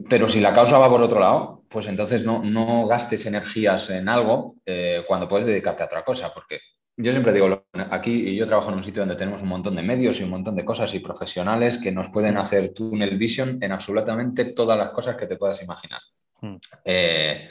[0.08, 4.08] Pero si la causa va por otro lado, pues entonces no, no gastes energías en
[4.08, 6.58] algo eh, cuando puedes dedicarte a otra cosa, porque
[6.96, 10.18] yo siempre digo, aquí yo trabajo en un sitio donde tenemos un montón de medios
[10.18, 14.46] y un montón de cosas y profesionales que nos pueden hacer tunnel vision en absolutamente
[14.46, 16.00] todas las cosas que te puedas imaginar.
[16.40, 16.56] Hmm.
[16.84, 17.50] Eh,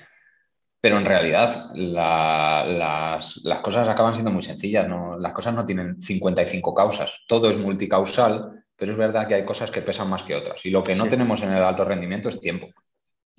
[0.82, 4.88] pero en realidad las, cosas acaban siendo muy sencillas,
[5.20, 9.72] las cosas no tienen 55 causas, todo es multicausal, pero es verdad que hay cosas
[9.72, 12.40] que pesan más que otras y lo que no tenemos en el alto rendimiento es
[12.40, 12.68] tiempo.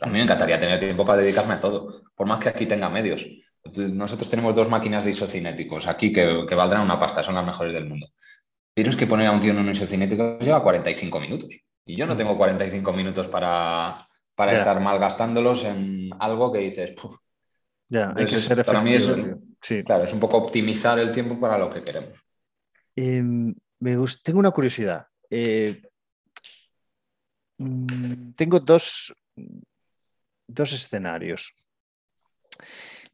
[0.00, 2.88] A mí me encantaría tener tiempo para dedicarme a todo, por más que aquí tenga
[2.88, 3.24] medios.
[3.74, 7.88] Nosotros tenemos dos máquinas de isocinéticos aquí que, valdrán una pasta, son las mejores del
[7.88, 8.08] mundo.
[8.74, 11.50] Pero es que poner a un tío en un isocinético lleva 45 minutos.
[11.84, 16.94] Y yo no tengo 45 minutos para, para estar malgastándolos en algo que dices,
[17.88, 19.10] Ya, hay que ser Para mí es,
[19.62, 19.82] sí.
[19.84, 22.22] claro, es un poco optimizar el tiempo para lo que queremos.
[22.94, 25.06] Em, me tengo una curiosidad.
[25.30, 25.82] Eh,
[27.58, 29.14] mm, tengo dos,
[30.48, 31.54] dos escenarios.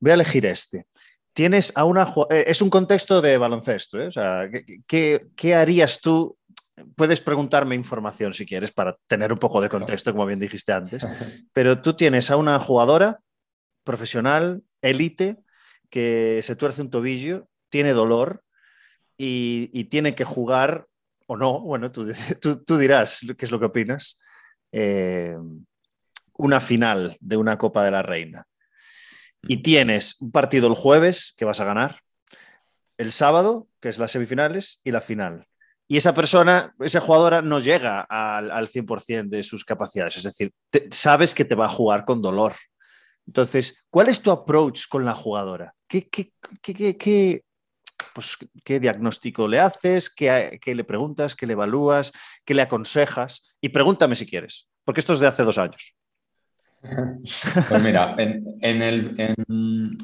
[0.02, 0.86] Voy a elegir este.
[1.32, 2.12] Tienes a una.
[2.28, 4.08] Eh, es un contexto de baloncesto, ¿eh?
[4.08, 4.50] O sea,
[4.88, 6.36] ¿qué, harías tú?
[6.96, 11.06] Puedes preguntarme información si quieres para tener un poco de contexto, como bien dijiste antes.
[11.52, 13.20] Pero tú tienes a una jugadora
[13.84, 15.36] profesional, élite,
[15.88, 18.42] que se tuerce un tobillo, tiene dolor
[19.16, 20.88] y, tiene que jugar
[21.28, 21.60] o no.
[21.60, 22.10] Bueno, tú,
[22.66, 24.20] tú, dirás qué es lo que opinas.
[24.72, 25.36] Eh,
[26.38, 28.48] una final de una Copa de la Reina
[29.42, 32.00] y tienes un partido el jueves que vas a ganar,
[32.98, 35.46] el sábado, que es las semifinales, y la final.
[35.88, 40.52] Y esa persona, esa jugadora no llega al, al 100% de sus capacidades, es decir,
[40.90, 42.54] sabes que te va a jugar con dolor.
[43.26, 45.74] Entonces, ¿cuál es tu approach con la jugadora?
[45.86, 47.44] ¿Qué, qué, qué, qué
[48.14, 50.10] pues, ¿qué diagnóstico le haces?
[50.10, 51.34] ¿Qué, ¿Qué, le preguntas?
[51.34, 52.12] ¿Qué le evalúas?
[52.44, 53.56] ¿Qué le aconsejas?
[53.60, 55.94] Y pregúntame si quieres, porque esto es de hace dos años.
[56.82, 59.96] Pues mira, en, el,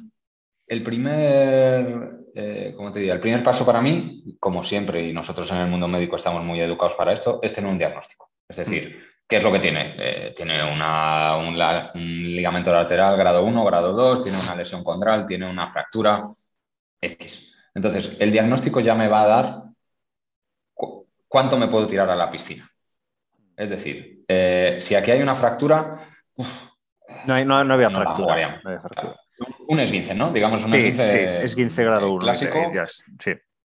[0.84, 3.14] primer, eh, te diría?
[3.14, 6.60] El primer paso para mí, como siempre, y nosotros en el mundo médico estamos muy
[6.60, 8.30] educados para esto, es tener un diagnóstico.
[8.48, 9.94] Es decir, ¿qué es lo que tiene?
[9.98, 15.68] Eh, tiene un, ligamento lateral grado 1, grado 2, tiene una lesión condral, tiene una
[15.68, 16.28] fractura
[17.00, 17.52] X.
[17.74, 19.62] Entonces, el diagnóstico ya me va a dar
[21.26, 22.70] cuánto me puedo tirar a la piscina.
[23.56, 25.98] Es decir, eh, si aquí hay una fractura,
[27.26, 28.54] no, no, no había fractura.
[29.68, 30.32] Un esguince, ¿no?
[30.32, 32.22] Digamos un esguince, grado 1.
[32.22, 32.72] Clásico.
[33.18, 33.32] sí.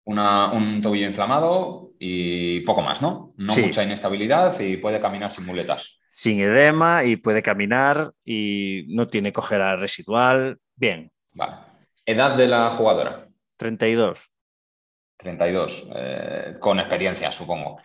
[0.06, 3.34] un tobillo inflamado y poco más, ¿no?
[3.38, 6.00] No mucha inestabilidad y puede caminar sin muletas.
[6.10, 10.60] Sin edema y puede caminar y no tiene cojera residual.
[10.76, 11.12] Bien.
[11.34, 11.58] Vale.
[12.06, 13.28] ¿Edad de la jugadora?
[13.58, 14.34] 32.
[15.18, 15.90] 32.
[15.94, 17.82] Eh, con experiencia, supongo.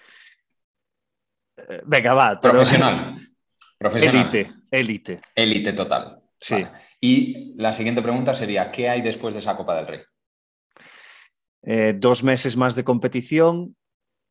[1.57, 2.41] Eh, venga, va.
[2.41, 3.15] Profesional.
[3.81, 5.21] Élite, élite.
[5.35, 6.21] Élite total.
[6.41, 6.65] Sí.
[7.01, 10.01] Y la siguiente pregunta sería, ¿qué hay después de esa Copa del Rey?
[11.63, 13.77] Eh, dos meses más de competición,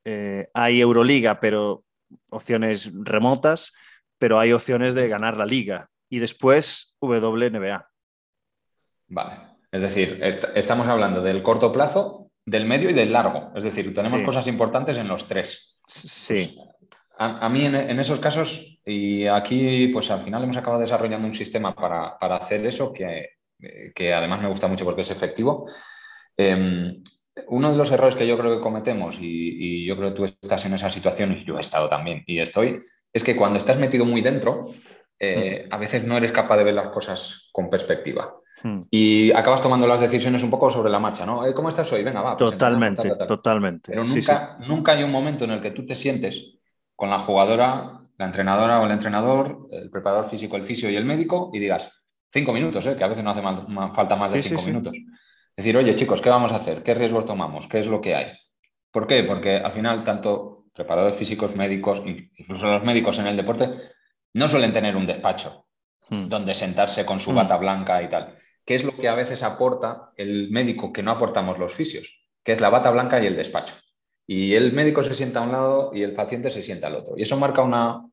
[0.06, 1.84] eh, hay Euroliga, pero
[2.30, 3.74] opciones remotas,
[4.20, 7.90] pero hay opciones de ganar la liga y después WNBA.
[9.08, 9.40] Vale,
[9.72, 10.20] es decir,
[10.56, 13.52] estamos hablando del corto plazo, del medio y del largo.
[13.56, 15.78] Es decir, tenemos cosas importantes en los tres.
[15.88, 16.56] Sí.
[16.56, 16.70] Pues,
[17.18, 21.74] a, mí en, esos casos, y aquí pues al final hemos acabado desarrollando un sistema
[21.74, 23.30] para, hacer eso que,
[23.96, 25.68] que, además me gusta mucho porque es efectivo.
[26.36, 26.94] Em,
[27.48, 30.66] uno de los errores que yo creo que cometemos, y, yo creo que tú estás
[30.66, 32.80] en esa situación, y yo he estado también, y estoy,
[33.12, 34.72] es que cuando estás metido muy dentro,
[35.20, 38.36] eh, a veces no eres capaz de ver las cosas con perspectiva.
[38.62, 38.82] Hmm.
[38.92, 41.46] Y acabas tomando las decisiones un poco sobre la marcha, ¿no?
[41.46, 42.04] Eh, ¿Cómo estás hoy?
[42.04, 42.38] Venga, va.
[42.38, 43.92] Pues totalmente, totalmente.
[43.92, 46.60] Pero nunca, nunca hay un momento en el que tú te sientes
[46.96, 51.04] con la jugadora, la entrenadora o el entrenador, el preparador físico, el fisio y el
[51.04, 51.92] médico y digas,
[52.32, 52.96] cinco minutos, ¿eh?
[52.96, 53.42] que a veces no hace
[53.94, 54.94] falta más de cinco minutos.
[55.58, 56.82] Decir, oye chicos, ¿qué vamos a hacer?
[56.84, 57.68] ¿Qué riesgos tomamos?
[57.68, 58.32] ¿Qué es lo que hay?
[58.92, 59.24] ¿Por qué?
[59.24, 63.70] Porque al final tanto preparadores físicos, médicos, incluso los médicos en el deporte,
[64.34, 65.68] no suelen tener un despacho
[66.10, 66.30] hmm.
[66.30, 67.36] donde sentarse con su hmm.
[67.36, 68.36] bata blanca y tal.
[68.66, 72.22] ¿Qué es lo que a veces aporta el médico que no aportamos los fisios?
[72.42, 73.76] Que es la bata blanca y el despacho.
[74.26, 77.16] Y el médico se sienta a un lado y el paciente se sienta al otro.
[77.18, 78.06] Y eso marca una,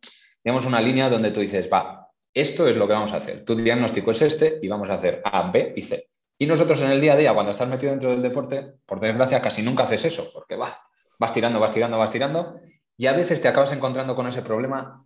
[0.42, 3.44] digamos, una línea donde tú dices, va, esto es lo que vamos a hacer.
[3.44, 6.08] Tu diagnóstico es este y vamos a hacer A, B y C.
[6.38, 9.42] Y nosotros en el día a día, cuando estás metido dentro del deporte, por desgracia,
[9.42, 10.80] casi nunca haces eso, porque va,
[11.18, 12.58] vas tirando, vas tirando, vas tirando,
[12.96, 15.04] y a veces te acabas encontrando con ese problema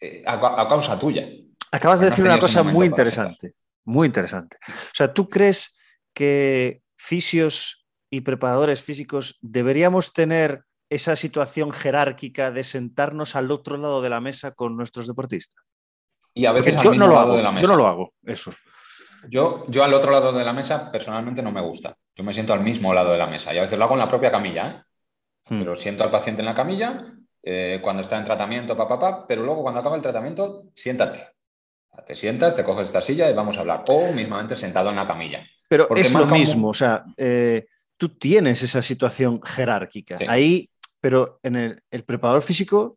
[0.00, 1.28] eh, a, causa tuya.
[1.72, 4.58] Acabas de decir una cosa muy interesante, muy interesante.
[4.66, 5.78] O sea, ¿tú crees
[6.12, 7.79] que fisios
[8.10, 14.20] y preparadores físicos deberíamos tener esa situación jerárquica de sentarnos al otro lado de la
[14.20, 15.62] mesa con nuestros deportistas?
[16.34, 18.52] Y a veces yo no lo hago, yo no lo hago, eso.
[19.28, 21.94] Yo, yo al otro lado de la mesa personalmente no me gusta.
[22.16, 24.00] Yo me siento al mismo lado de la mesa y a veces lo hago en
[24.00, 24.68] la propia camilla.
[24.68, 24.82] ¿eh?
[25.48, 25.58] Hmm.
[25.60, 29.42] Pero siento al paciente en la camilla eh, cuando está en tratamiento, papá, pa, pero
[29.42, 31.20] luego cuando acaba el tratamiento, siéntate.
[32.06, 33.84] Te sientas, te coges esta silla y vamos a hablar.
[33.88, 35.44] O mismamente sentado en la camilla.
[35.68, 37.66] Pero es lo mismo, o sea, eh,
[38.00, 40.16] tú tienes esa situación jerárquica.
[40.26, 40.70] Ahí,
[41.02, 42.96] pero en el preparador físico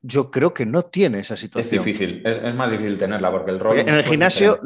[0.00, 1.80] yo creo que no tiene esa situación.
[1.80, 3.76] Es difícil, es, más difícil tenerla porque el rol.
[3.76, 4.60] en el gimnasio,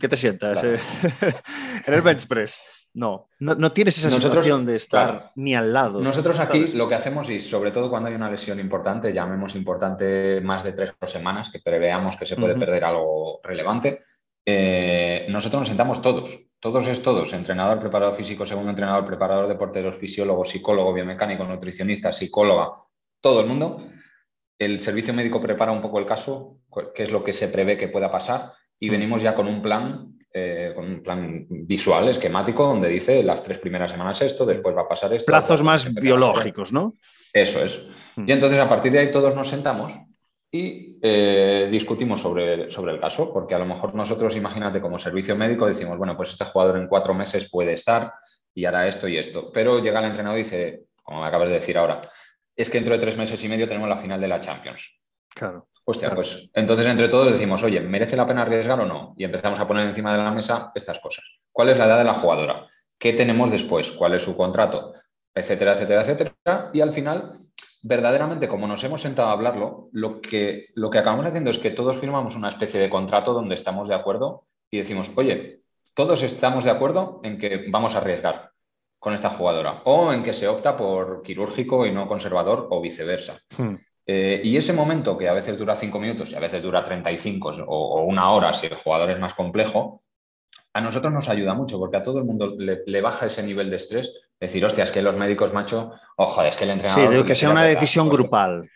[0.00, 0.64] ¿qué te sientas?
[0.64, 2.60] en el bench press.
[2.94, 6.00] No, no, tienes esa situación de estar ni al lado.
[6.00, 10.40] Nosotros aquí lo que hacemos, y sobre todo cuando hay una lesión importante, llamemos importante
[10.40, 14.00] más de tres semanas, que preveamos que se puede perder algo relevante,
[14.46, 16.38] eh, nosotros nos sentamos todos.
[16.62, 22.12] Todos es todos, entrenador, preparador físico, segundo entrenador, preparador de porteros, fisiólogo, psicólogo, biomecánico, nutricionista,
[22.12, 22.70] psicóloga,
[23.20, 23.78] todo el mundo
[24.64, 26.58] el servicio médico prepara un poco el caso,
[26.94, 30.18] qué es lo que se prevé que pueda pasar, y venimos ya con un plan,
[30.32, 34.82] eh, con un plan visual, esquemático, donde dice las tres primeras semanas esto, después va
[34.82, 35.26] a pasar esto.
[35.26, 36.94] Plazos más biológicos, ¿no?
[37.32, 37.84] Eso es.
[38.16, 38.28] Mm.
[38.28, 39.92] Y entonces a partir de ahí todos nos sentamos
[40.54, 45.34] y eh, discutimos sobre, sobre el caso, porque a lo mejor nosotros, imagínate, como servicio
[45.34, 48.12] médico, decimos, bueno, pues este jugador en cuatro meses puede estar
[48.54, 49.50] y hará esto y esto.
[49.50, 52.02] Pero llega el entrenador y dice, como me acabas de decir ahora,
[52.54, 55.00] es que dentro de tres meses y medio tenemos la final de la Champions.
[55.34, 55.68] Claro.
[55.84, 59.14] Hostia, pues entonces entre todos decimos, oye, ¿merece la pena arriesgar o no?
[59.16, 61.24] Y empezamos a poner encima de la mesa estas cosas.
[61.50, 62.66] ¿Cuál es la edad de la jugadora?
[62.98, 63.90] ¿Qué tenemos después?
[63.90, 64.92] ¿Cuál es su contrato?
[65.34, 66.70] Etcétera, etcétera, etcétera.
[66.74, 67.38] Y al final,
[67.82, 71.70] verdaderamente, como nos hemos sentado a hablarlo, lo que, lo que acabamos haciendo es que
[71.70, 75.60] todos firmamos una especie de contrato donde estamos de acuerdo y decimos, oye,
[75.94, 78.50] todos estamos de acuerdo en que vamos a arriesgar
[78.98, 83.38] con esta jugadora, o en que se opta por quirúrgico y no conservador o viceversa.
[83.58, 83.74] Hmm.
[84.06, 87.48] Eh, y ese momento, que a veces dura cinco minutos y a veces dura 35
[87.48, 90.02] o, o una hora si el jugador es más complejo,
[90.74, 93.76] a nosotros nos ayuda mucho porque a todo el mundo le, baja ese nivel de
[93.76, 94.12] estrés.
[94.42, 97.12] Decir, hostia, es que los médicos, macho, ojo, es que el entrenador.
[97.12, 98.68] Sí, de que sea una decisión grupal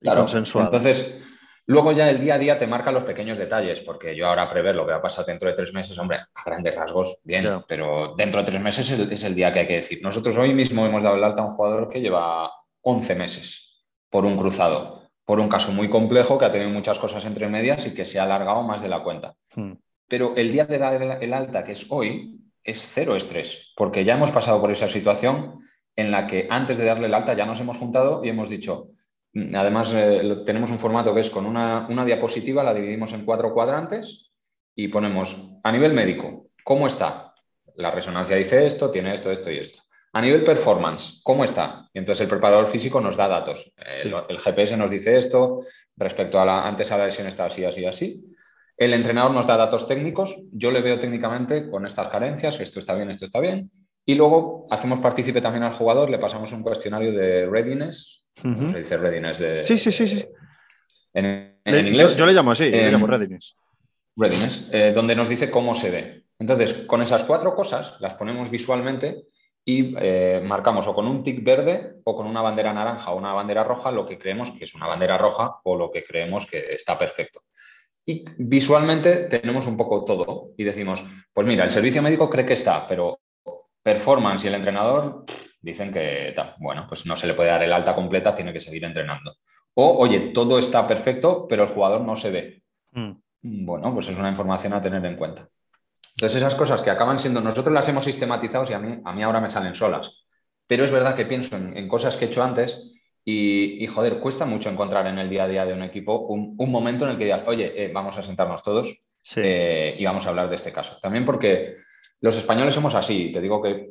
[0.00, 0.64] y consensual.
[0.64, 1.14] Entonces,
[1.66, 4.74] Luego ya el día a día te marca los pequeños detalles, porque yo ahora prever
[4.74, 8.14] lo que va a pasar dentro de tres meses, hombre, a grandes rasgos, bien, pero
[8.16, 10.00] dentro de tres meses es el, día que hay que decir.
[10.02, 14.24] Nosotros hoy mismo hemos dado el alta a un jugador que lleva 11 meses por
[14.24, 17.94] un cruzado, por un caso muy complejo que ha tenido muchas cosas entre medias y
[17.94, 19.34] que se ha alargado más de la cuenta.
[19.54, 19.74] Hmm.
[20.08, 24.14] Pero el día de dar el alta, que es hoy, es cero estrés, porque ya
[24.14, 25.54] hemos pasado por esa situación
[25.96, 28.88] en la que antes de darle el alta ya nos hemos juntado y hemos dicho,
[29.34, 34.30] Además, eh, tenemos un formato que es con una, diapositiva, la dividimos en cuatro cuadrantes
[34.74, 37.32] y ponemos a nivel médico, ¿cómo está?
[37.76, 39.82] La resonancia dice esto, tiene esto, esto y esto.
[40.12, 41.88] A nivel performance, ¿cómo está?
[41.94, 43.72] Y entonces el preparador físico nos da datos.
[43.78, 45.60] El, GPS nos dice esto,
[45.96, 48.22] respecto a la, antes a la lesión está así, así, así.
[48.82, 52.96] El entrenador nos da datos técnicos, yo le veo técnicamente con estas carencias, esto está
[52.96, 53.70] bien, esto está bien.
[54.04, 58.96] Y luego hacemos partícipe también al jugador, le pasamos un cuestionario de readiness, se dice
[58.96, 59.62] readiness de...
[59.62, 60.26] Sí, sí, sí, sí.
[61.14, 62.16] En, inglés.
[62.16, 63.54] Yo, le llamo así, le llamo readiness.
[64.16, 66.24] Readiness, eh, donde nos dice cómo se ve.
[66.40, 69.26] Entonces, con esas cuatro cosas las ponemos visualmente
[69.64, 73.32] y eh, marcamos o con un tic verde o con una bandera naranja o una
[73.32, 76.74] bandera roja lo que creemos que es una bandera roja o lo que creemos que
[76.74, 77.42] está perfecto.
[78.04, 82.54] Y visualmente tenemos un poco todo y decimos, pues mira, el servicio médico cree que
[82.54, 83.20] está, pero
[83.82, 85.24] performance y el entrenador
[85.60, 88.84] dicen que, bueno, pues no se le puede dar el alta completa, tiene que seguir
[88.84, 89.34] entrenando.
[89.74, 92.62] O, oye, todo está perfecto, pero el jugador no se ve.
[92.90, 93.64] Mm.
[93.64, 95.48] Bueno, pues es una información a tener en cuenta.
[96.16, 99.22] Entonces, esas cosas que acaban siendo, nosotros las hemos sistematizado y a mí, a mí
[99.22, 100.26] ahora me salen solas.
[100.66, 102.91] Pero es verdad que pienso en, cosas que he hecho antes
[103.24, 107.04] y, joder, cuesta mucho encontrar en el día a día de un equipo un, momento
[107.04, 108.92] en el que digas, oye, eh, vamos a sentarnos todos
[109.36, 110.98] eh, y vamos a hablar de este caso.
[111.00, 111.76] También porque
[112.20, 113.90] los españoles somos así, te digo que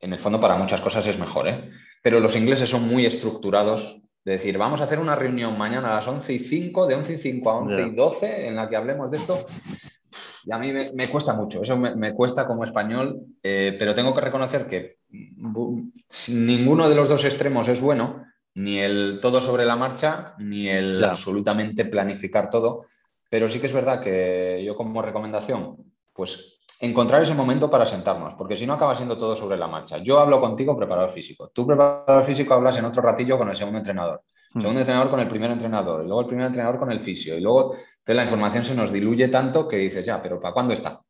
[0.00, 1.70] en el fondo para muchas cosas es mejor, ¿eh?
[2.02, 4.00] pero los ingleses son muy estructurados.
[4.24, 7.12] De decir, vamos a hacer una reunión mañana a las 11 y 5, de 11
[7.12, 9.36] y 5 a 11 y 12, en la que hablemos de esto.
[10.46, 14.22] Y a mí me, cuesta mucho, eso me, cuesta como español, eh, pero tengo que
[14.22, 14.96] reconocer que
[16.28, 21.02] ninguno de los dos extremos es bueno, ni el todo sobre la marcha, ni el
[21.02, 22.86] absolutamente planificar todo.
[23.28, 25.76] Pero sí que es verdad que yo como recomendación,
[26.12, 29.98] pues encontrar ese momento para sentarnos, porque si no acaba siendo todo sobre la marcha.
[29.98, 31.50] Yo hablo contigo, preparador físico.
[31.52, 34.22] Tú, preparador físico, hablas en otro ratillo con el segundo entrenador.
[34.50, 34.62] El hmm.
[34.62, 37.40] segundo entrenador con el primer entrenador, y luego el primer entrenador con el fisio, y
[37.40, 41.00] luego entonces la información se nos diluye tanto que dices, ya, pero ¿para cuándo está?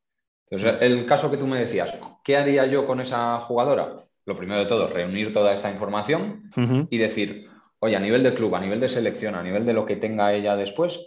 [0.48, 4.03] Entonces, el caso que tú me decías, ¿qué haría yo con esa jugadora?
[4.26, 6.50] Lo primero de todo, reunir toda esta información
[6.90, 9.84] y decir, oye, a nivel de club, a nivel de selección, a nivel de lo
[9.84, 10.98] que tenga ella después,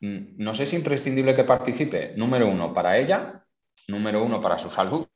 [0.00, 3.44] mm, no sé si es imprescindible que participe, número uno, para ella,
[3.88, 5.06] número uno, para su salud,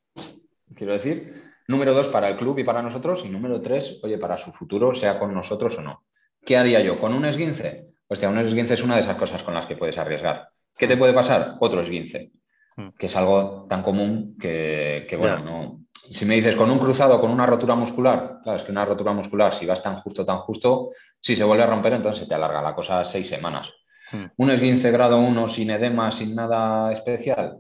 [0.75, 4.37] quiero decir, número dos, para el club y para nosotros, y número tres, oye, para
[4.37, 6.05] su futuro, sea con nosotros o no.
[6.45, 6.99] ¿Qué haría yo?
[6.99, 7.95] ¿Con un esguince?
[8.09, 10.49] Hostia, un esguince es una de esas cosas con las que puedes arriesgar.
[10.77, 11.57] ¿Qué te puede pasar?
[11.61, 12.33] Otro esguince,
[12.77, 12.89] hmm.
[12.99, 15.84] que es algo tan común que, bueno, no.
[16.13, 19.13] Si me dices con un cruzado, con una rotura muscular, claro, es que una rotura
[19.13, 20.91] muscular, si vas tan justo, tan justo,
[21.21, 23.73] si se vuelve a romper, entonces se te alarga la cosa seis semanas.
[24.13, 24.27] Hmm.
[24.37, 27.59] Un esguince grado 1 sin edema, sin nada especial,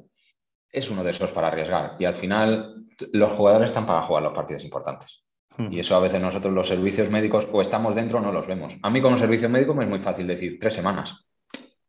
[0.70, 1.96] es uno de esos para arriesgar.
[1.98, 5.24] Y al final, los jugadores están para jugar los partidos importantes.
[5.56, 5.72] Hmm.
[5.72, 8.76] Y eso a veces nosotros los servicios médicos o estamos dentro o no los vemos.
[8.82, 11.26] A mí como servicio médico me es muy fácil decir tres semanas.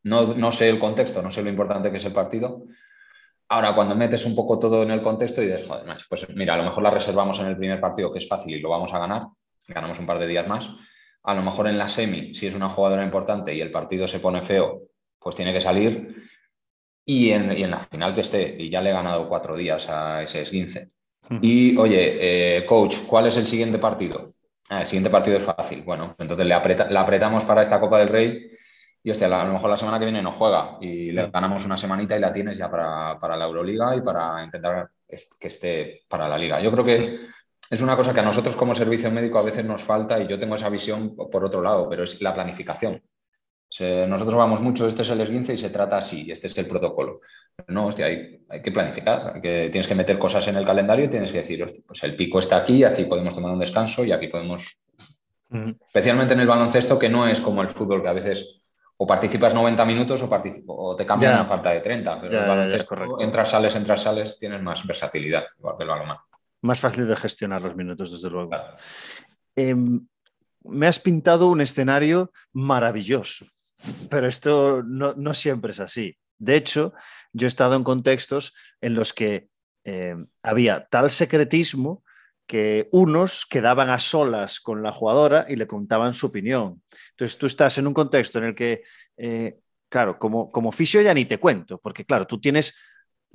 [0.03, 2.63] No, no, sé el contexto, no sé lo importante que es el partido.
[3.49, 6.57] Ahora, cuando metes un poco todo en el contexto y dices, joder, pues mira, a
[6.57, 8.99] lo mejor la reservamos en el primer partido, que es fácil y lo vamos a
[8.99, 9.27] ganar,
[9.67, 10.69] ganamos un par de días más.
[11.23, 14.19] A lo mejor en la semi, si es una jugadora importante y el partido se
[14.19, 14.81] pone feo,
[15.19, 16.23] pues tiene que salir.
[17.05, 19.87] Y en, y en la final que esté, y ya le he ganado cuatro días
[19.89, 20.91] a ese 15
[21.41, 24.33] y, oye, eh, coach, ¿cuál es el siguiente partido?
[24.69, 25.83] Ah, el siguiente partido es fácil.
[25.83, 28.51] Bueno, entonces le, apretamos para esta Copa del Rey
[29.05, 31.77] y, hostia, a lo mejor la semana que viene no juega y le ganamos una
[31.77, 34.89] semanita y la tienes ya para, la Euroliga y para intentar
[35.39, 36.59] que esté para la Liga.
[36.59, 37.19] Yo creo que
[37.69, 40.37] es una cosa que a nosotros como servicio médico a veces nos falta y yo
[40.37, 43.01] tengo esa visión por otro lado, pero es la planificación
[44.07, 47.21] nosotros vamos mucho, este es el esguince y se trata así, este es el protocolo.
[47.67, 51.31] No, hostia, hay, que planificar, que tienes que meter cosas en el calendario y tienes
[51.31, 54.83] que decir, pues el pico está aquí, aquí podemos tomar un descanso y aquí podemos...
[55.87, 58.61] Especialmente en el baloncesto, que no es como el fútbol, que a veces
[58.97, 60.29] o participas 90 minutos o,
[60.67, 62.21] o te cambian una falta de 30.
[62.21, 66.21] Pero entras, sales, entras, sales, tienes más versatilidad, igual que el balonmano.
[66.61, 68.51] Más fácil de gestionar los minutos, desde luego.
[69.55, 70.05] Em,
[70.63, 73.45] me has pintado un escenario maravilloso
[74.09, 76.17] pero esto no, siempre es así.
[76.37, 76.93] De hecho,
[77.33, 79.49] yo he estado en contextos en los que
[79.83, 82.03] eh, había tal secretismo
[82.45, 86.81] que unos quedaban a solas con la jugadora y le contaban su opinión.
[87.11, 88.83] Entonces tú estás en un contexto en el que,
[89.17, 89.57] eh,
[89.89, 92.75] claro, como, como fisio ya ni te cuento, porque claro, tú tienes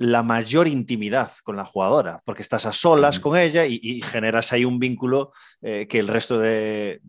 [0.01, 4.65] la mayor intimidad con la jugadora, porque estás a solas con ella y, generas ahí
[4.65, 6.99] un vínculo eh, que el resto de,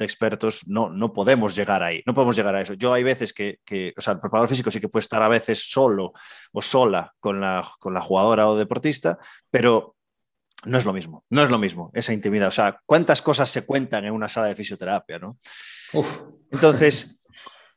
[0.00, 2.72] expertos no, no, podemos llegar ahí, no podemos llegar a eso.
[2.72, 3.58] Yo hay veces que,
[3.96, 6.12] o sea, el preparador físico sí que puede estar a veces solo
[6.52, 9.18] o sola con la, con la jugadora o deportista,
[9.50, 9.96] pero
[10.64, 12.48] no es lo mismo, no es lo mismo esa intimidad.
[12.48, 15.18] O sea, ¿cuántas cosas se cuentan en una sala de fisioterapia?
[15.18, 15.38] ¿no?
[16.50, 17.22] Entonces,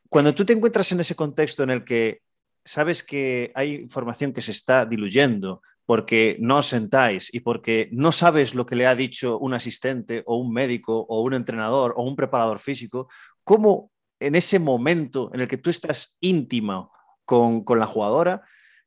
[0.08, 2.22] cuando tú te encuentras en ese contexto en el que
[2.64, 8.10] sabes que hay información que se está diluyendo porque no os sentáis y porque no
[8.10, 12.02] sabes lo que le ha dicho un asistente o un médico o un entrenador o
[12.02, 13.08] un preparador físico,
[13.44, 16.88] ¿cómo en ese momento en el que tú estás íntima
[17.24, 18.42] con, la jugadora,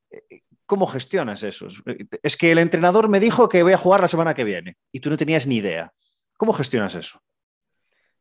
[0.10, 1.68] eh, ¿cómo gestionas eso?
[2.22, 5.00] Es que el entrenador me dijo que voy a jugar la semana que viene y
[5.00, 5.92] tú no tenías ni idea.
[6.38, 7.20] ¿Cómo gestionas eso?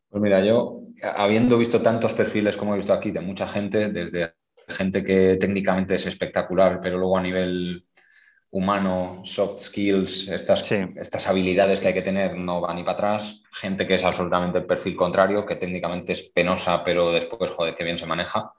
[0.08, 0.80] Pues mira, yo,
[1.14, 4.32] habiendo visto tantos perfiles como he visto aquí de mucha gente, desde
[4.66, 7.86] gente que técnicamente es espectacular, pero luego a nivel
[8.50, 13.42] humano, soft skills, estas, estas habilidades que hay que tener no van ni para atrás.
[13.52, 17.84] Gente que es absolutamente el perfil contrario, que técnicamente es penosa, pero después, joder, qué
[17.84, 18.54] bien se maneja.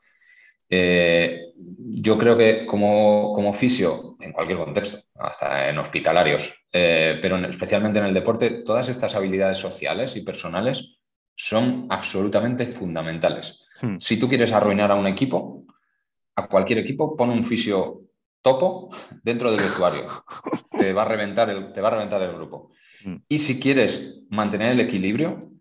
[0.70, 7.38] Eh, yo creo que como, como fisio, en cualquier contexto, hasta en hospitalarios, eh, pero
[7.38, 11.00] especialmente en el deporte, todas estas habilidades sociales y personales
[11.36, 13.64] son absolutamente fundamentales.
[13.82, 13.98] Hmm.
[14.00, 15.66] Si tú quieres arruinar a un equipo,
[16.36, 18.02] a cualquier equipo, pone un fisio
[18.42, 18.90] topo
[19.24, 20.06] dentro del vestuario.
[20.80, 22.72] te, va a reventar el, te va a reventar el grupo.
[23.04, 23.18] Hmm.
[23.28, 25.52] Y si quieres mantener el equilibrio,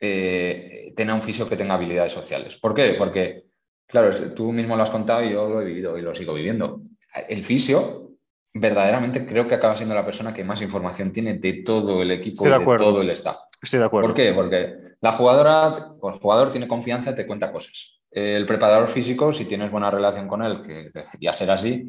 [0.00, 2.56] eh, ten a un fisio que tenga habilidades sociales.
[2.56, 2.94] ¿Por qué?
[2.98, 3.49] Porque
[3.90, 6.82] Claro, tú mismo lo has contado y yo lo he vivido y lo sigo viviendo.
[7.28, 8.12] El fisio
[8.52, 12.44] verdaderamente creo que acaba siendo la persona que más información tiene de todo el equipo
[12.44, 13.38] de todo el staff.
[13.62, 14.08] Estoy de acuerdo.
[14.08, 14.32] ¿Por qué?
[14.32, 18.00] Porque la jugadora, el jugador tiene confianza y te cuenta cosas.
[18.10, 21.88] El preparador físico, si tienes buena relación con él, que ya será así,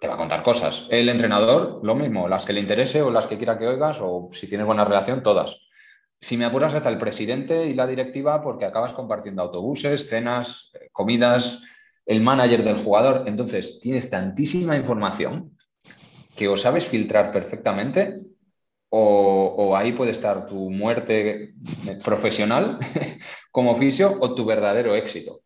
[0.00, 0.86] te va a contar cosas.
[0.90, 4.30] El entrenador, lo mismo, las que le interese o las que quiera que oigas, o
[4.32, 5.67] si tienes buena relación, todas
[6.20, 10.88] si me apuras hasta el presidente y la directiva, porque acabas compartiendo autobuses, cenas, eh,
[10.92, 11.62] comidas,
[12.06, 13.24] el manager del jugador.
[13.26, 15.56] Entonces, tienes tantísima información
[16.36, 18.22] que o sabes filtrar perfectamente
[18.90, 21.54] o, ahí puede estar tu muerte
[22.02, 22.78] profesional
[23.50, 25.42] como oficio o tu verdadero éxito.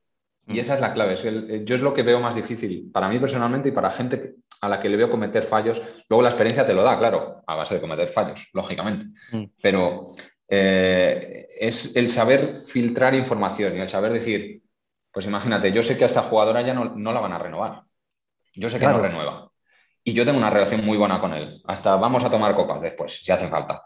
[0.46, 1.14] Y esa es la clave.
[1.24, 4.68] Eh, yo es lo que veo más difícil para mí personalmente y para gente a
[4.68, 5.80] la que le veo cometer fallos.
[6.08, 9.06] Luego la experiencia te lo da, claro, a base de cometer fallos, lógicamente.
[9.32, 9.44] Mm.
[9.60, 10.14] Pero
[10.54, 14.62] eh, es el saber filtrar información y el saber decir,
[15.10, 17.84] pues imagínate, yo sé que a esta jugadora ya no, la van a renovar.
[18.54, 19.50] Yo sé que no renueva.
[20.04, 21.62] Y yo tengo una relación muy buena con él.
[21.64, 23.82] Hasta vamos a tomar copas después, si hace falta.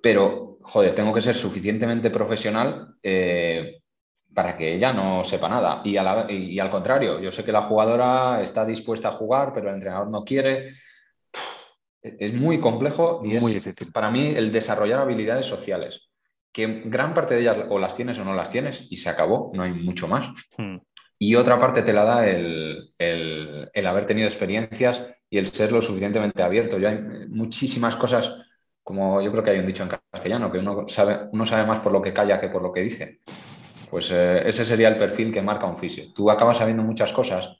[0.00, 3.80] Pero, joder, tengo que ser suficientemente profesional eh,
[4.32, 5.80] para que ella no sepa nada.
[5.82, 9.74] Y, y, al contrario, yo sé que la jugadora está dispuesta a jugar, pero el
[9.74, 10.74] entrenador no quiere
[12.18, 13.92] es muy complejo y es muy difícil.
[13.92, 16.08] para mí el desarrollar habilidades sociales,
[16.52, 19.50] que gran parte de ellas o las tienes o no las tienes y se acabó,
[19.54, 20.30] no hay mucho más.
[20.56, 20.78] Hmm.
[21.18, 22.92] Y otra parte te la da el,
[23.86, 26.78] haber tenido experiencias y el ser lo suficientemente abierto.
[26.78, 26.98] Ya hay
[27.28, 28.34] muchísimas cosas,
[28.82, 31.80] como yo creo que hay un dicho en castellano, que uno sabe, uno sabe más
[31.80, 33.20] por lo que calla que por lo que dice.
[33.90, 36.12] Pues eh, ese sería el perfil que marca un fisio.
[36.14, 37.56] Tú acabas sabiendo muchas cosas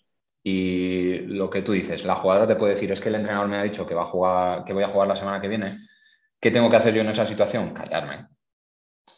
[0.48, 3.56] y lo que tú dices, la jugadora te puede decir, es que el entrenador me
[3.56, 5.76] ha dicho que, va a jugar, que voy a jugar la semana que viene.
[6.40, 7.74] ¿Qué tengo que hacer yo en esa situación?
[7.74, 8.28] Callarme.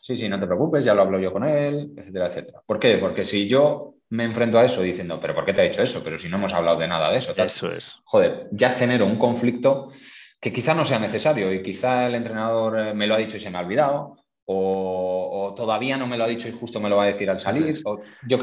[0.00, 2.62] Sí, sí, no te preocupes, ya lo hablo yo con él, etcétera, etcétera.
[2.64, 2.96] ¿Por qué?
[2.96, 6.00] Porque si yo me enfrento a eso diciendo, pero ¿por qué te ha dicho eso?
[6.02, 7.34] Pero si no hemos hablado de nada de eso.
[7.36, 8.00] Eso es.
[8.04, 9.92] Joder, ya genero un conflicto
[10.40, 13.40] que quizá no sea necesario y quizá el entrenador eh, me lo ha dicho y
[13.40, 14.16] se me ha olvidado,
[14.50, 17.38] o, todavía no me lo ha dicho y justo me lo va a decir al
[17.38, 17.74] salir.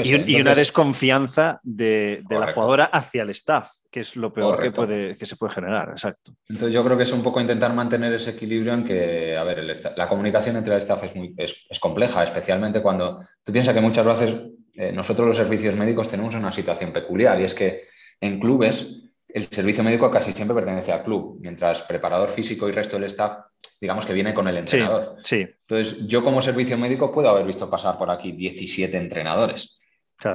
[0.04, 5.18] y, una desconfianza de, la jugadora hacia el staff, que es lo peor que, puede,
[5.18, 6.34] que se puede generar, exacto.
[6.48, 9.66] Entonces yo creo que es un poco intentar mantener ese equilibrio en que, a ver,
[9.98, 14.06] la comunicación entre el staff es, muy, es, compleja, especialmente cuando tú piensas que muchas
[14.06, 14.36] veces
[14.76, 17.82] eh, nosotros los servicios médicos tenemos una situación peculiar y es que
[18.22, 19.05] en clubes
[19.36, 23.46] el servicio médico casi siempre pertenece al club, mientras preparador físico y resto del staff
[23.82, 25.18] digamos que viene con el entrenador.
[25.24, 29.78] Sí, Entonces, yo como servicio médico puedo haber visto pasar por aquí 17 entrenadores.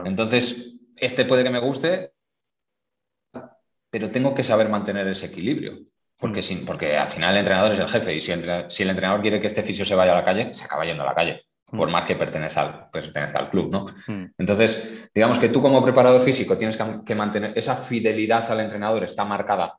[0.05, 2.13] Entonces, este puede que me guste,
[3.91, 5.79] pero tengo que saber mantener ese equilibrio.
[6.19, 6.67] Porque, mm.
[6.67, 9.63] porque al final el entrenador es el jefe y si, el entrenador quiere que este
[9.63, 11.47] fisio se vaya a la calle, se acaba yendo a la calle.
[11.71, 13.71] Por más que pertenezca al, pertenezca al club.
[13.71, 13.87] ¿no?
[14.07, 14.33] Mm.
[14.39, 19.25] Entonces, digamos que tú como preparador físico tienes que mantener esa fidelidad al entrenador, está
[19.25, 19.77] marcada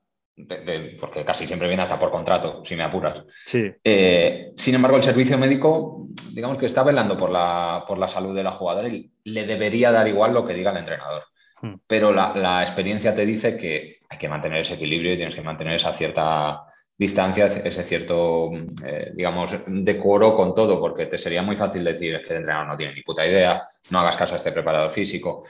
[1.00, 3.26] porque casi siempre viene hasta por contrato, si me apuras.
[3.46, 3.72] Sí.
[3.84, 8.36] Eh, sin embargo, el servicio médico, digamos que está velando por la, por la salud
[8.36, 11.24] de la jugadora y le debería dar igual lo que diga el entrenador.
[11.62, 11.76] Hmm.
[11.86, 15.76] Pero la, experiencia te dice que hay que mantener ese equilibrio y tienes que mantener
[15.76, 16.64] esa cierta
[17.02, 18.52] distancia, ese cierto,
[18.86, 22.78] eh, digamos, decoro con todo, porque te sería muy fácil decir que el entrenador no
[22.78, 25.46] tiene ni puta idea, no hagas caso a este preparador físico.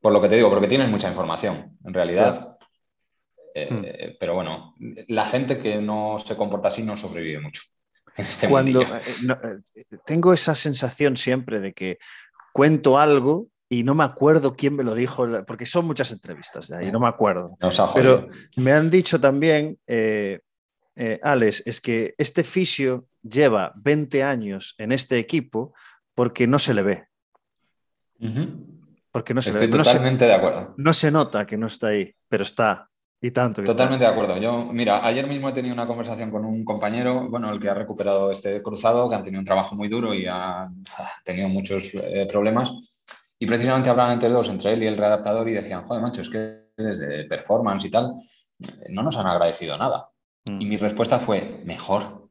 [0.00, 1.78] Por lo que te digo, porque tienes mucha información.
[1.84, 2.58] En realidad,
[3.66, 3.82] Hmm.
[3.84, 4.74] Eh, pero bueno,
[5.08, 7.62] la gente que no se comporta así no sobrevive mucho.
[8.16, 9.02] Este Cuando eh,
[9.74, 11.98] eh, tengo esa sensación siempre de que
[12.52, 16.78] cuento algo y no me acuerdo quién me lo dijo, porque son muchas entrevistas de
[16.78, 17.56] ahí, no me acuerdo.
[17.94, 19.78] pero me han dicho también,
[21.22, 25.74] Alex, es que este fisio lleva 20 años en este equipo
[26.14, 27.08] porque no se le ve.
[29.12, 30.74] Porque no se Estoy totalmente de acuerdo.
[30.76, 32.88] No se nota que no está ahí, pero está.
[33.20, 33.64] Y tanto.
[33.64, 34.36] Totalmente de acuerdo.
[34.38, 37.74] Yo, mira, ayer mismo he tenido una conversación con un compañero, bueno, el que ha
[37.74, 40.68] recuperado este cruzado, que han tenido un trabajo muy duro y ha,
[41.24, 42.72] tenido muchos eh, problemas.
[43.38, 46.28] Y precisamente hablaban entre dos, entre él y el readaptador, y decían, joder, macho, es
[46.28, 48.14] que desde performance y tal,
[48.90, 50.08] no nos han agradecido nada.
[50.48, 50.68] Y mm.
[50.68, 52.28] mi respuesta fue, mejor,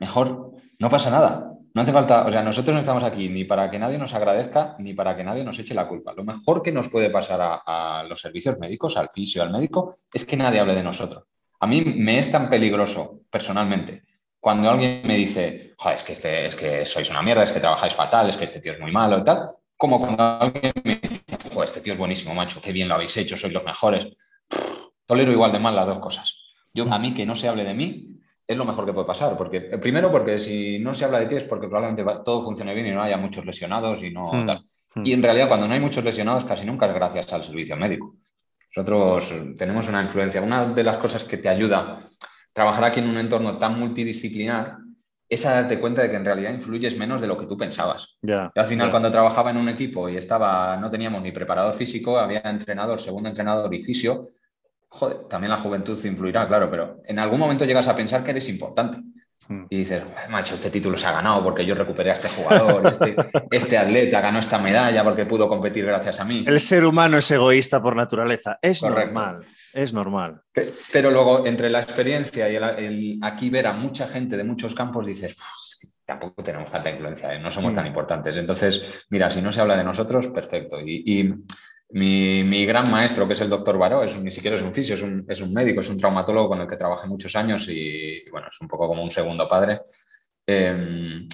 [0.00, 1.50] mejor, no pasa nada.
[1.74, 4.76] No hace falta, o sea, nosotros no estamos aquí ni para que nadie nos agradezca
[4.78, 6.12] ni para que nadie nos eche la culpa.
[6.14, 10.24] Lo mejor que nos puede pasar a, los servicios médicos, al fisio, al médico, es
[10.24, 11.24] que nadie hable de nosotros.
[11.58, 14.04] A mí me es tan peligroso, personalmente,
[14.38, 17.94] cuando alguien me dice, es que, este, es que sois una mierda, es que trabajáis
[17.94, 21.24] fatal, es que este tío es muy malo y tal, como cuando alguien me dice,
[21.64, 24.06] este tío es buenísimo, macho, qué bien lo habéis hecho, sois los mejores.
[25.06, 26.43] Tolero igual de mal las dos cosas.
[26.74, 29.36] Yo, a mí que no se hable de mí, es lo mejor que puede pasar.
[29.36, 32.74] Porque, eh, primero, porque si no se habla de ti es porque probablemente todo funcione
[32.74, 34.64] bien y no haya muchos lesionados y no hmm, tal.
[34.94, 35.02] Hmm.
[35.04, 38.16] Y en realidad, cuando no hay muchos lesionados, casi nunca es gracias al servicio médico.
[38.76, 40.42] Nosotros tenemos una influencia.
[40.42, 42.00] Una de las cosas que te ayuda a
[42.52, 44.78] trabajar aquí en un entorno tan multidisciplinar
[45.28, 48.16] es a darte cuenta de que en realidad influyes menos de lo que tú pensabas.
[48.54, 52.40] al final, cuando trabajaba en un equipo y estaba, no teníamos ni preparador físico, había
[52.40, 54.28] entrenador, segundo entrenador y fisio,
[54.94, 58.48] joder, también la juventud influirá, claro, pero en algún momento llegas a pensar que eres
[58.48, 58.98] importante.
[59.48, 59.64] Hmm.
[59.68, 63.16] Y dices, macho, este título se ha ganado porque yo recuperé a este jugador, este,
[63.50, 66.44] este, atleta ganó esta medalla porque pudo competir gracias a mí.
[66.46, 70.40] El ser humano es egoísta por naturaleza, es normal, es normal.
[70.92, 75.04] Pero luego, entre la experiencia y el, aquí ver a mucha gente de muchos campos,
[75.04, 75.36] dices,
[76.06, 77.38] tampoco tenemos tanta influencia, ¿eh?
[77.38, 77.88] no somos tan hmm.
[77.88, 78.36] importantes.
[78.36, 80.78] Entonces, mira, si no se habla de nosotros, perfecto.
[80.80, 81.34] y
[81.94, 85.02] mi, gran maestro, que es el doctor Baró, es ni siquiera es un fisio, es
[85.02, 88.48] un, es un, médico, es un traumatólogo con el que trabajé muchos años y, bueno,
[88.50, 89.82] es un poco como un segundo padre.
[90.44, 91.28] Em,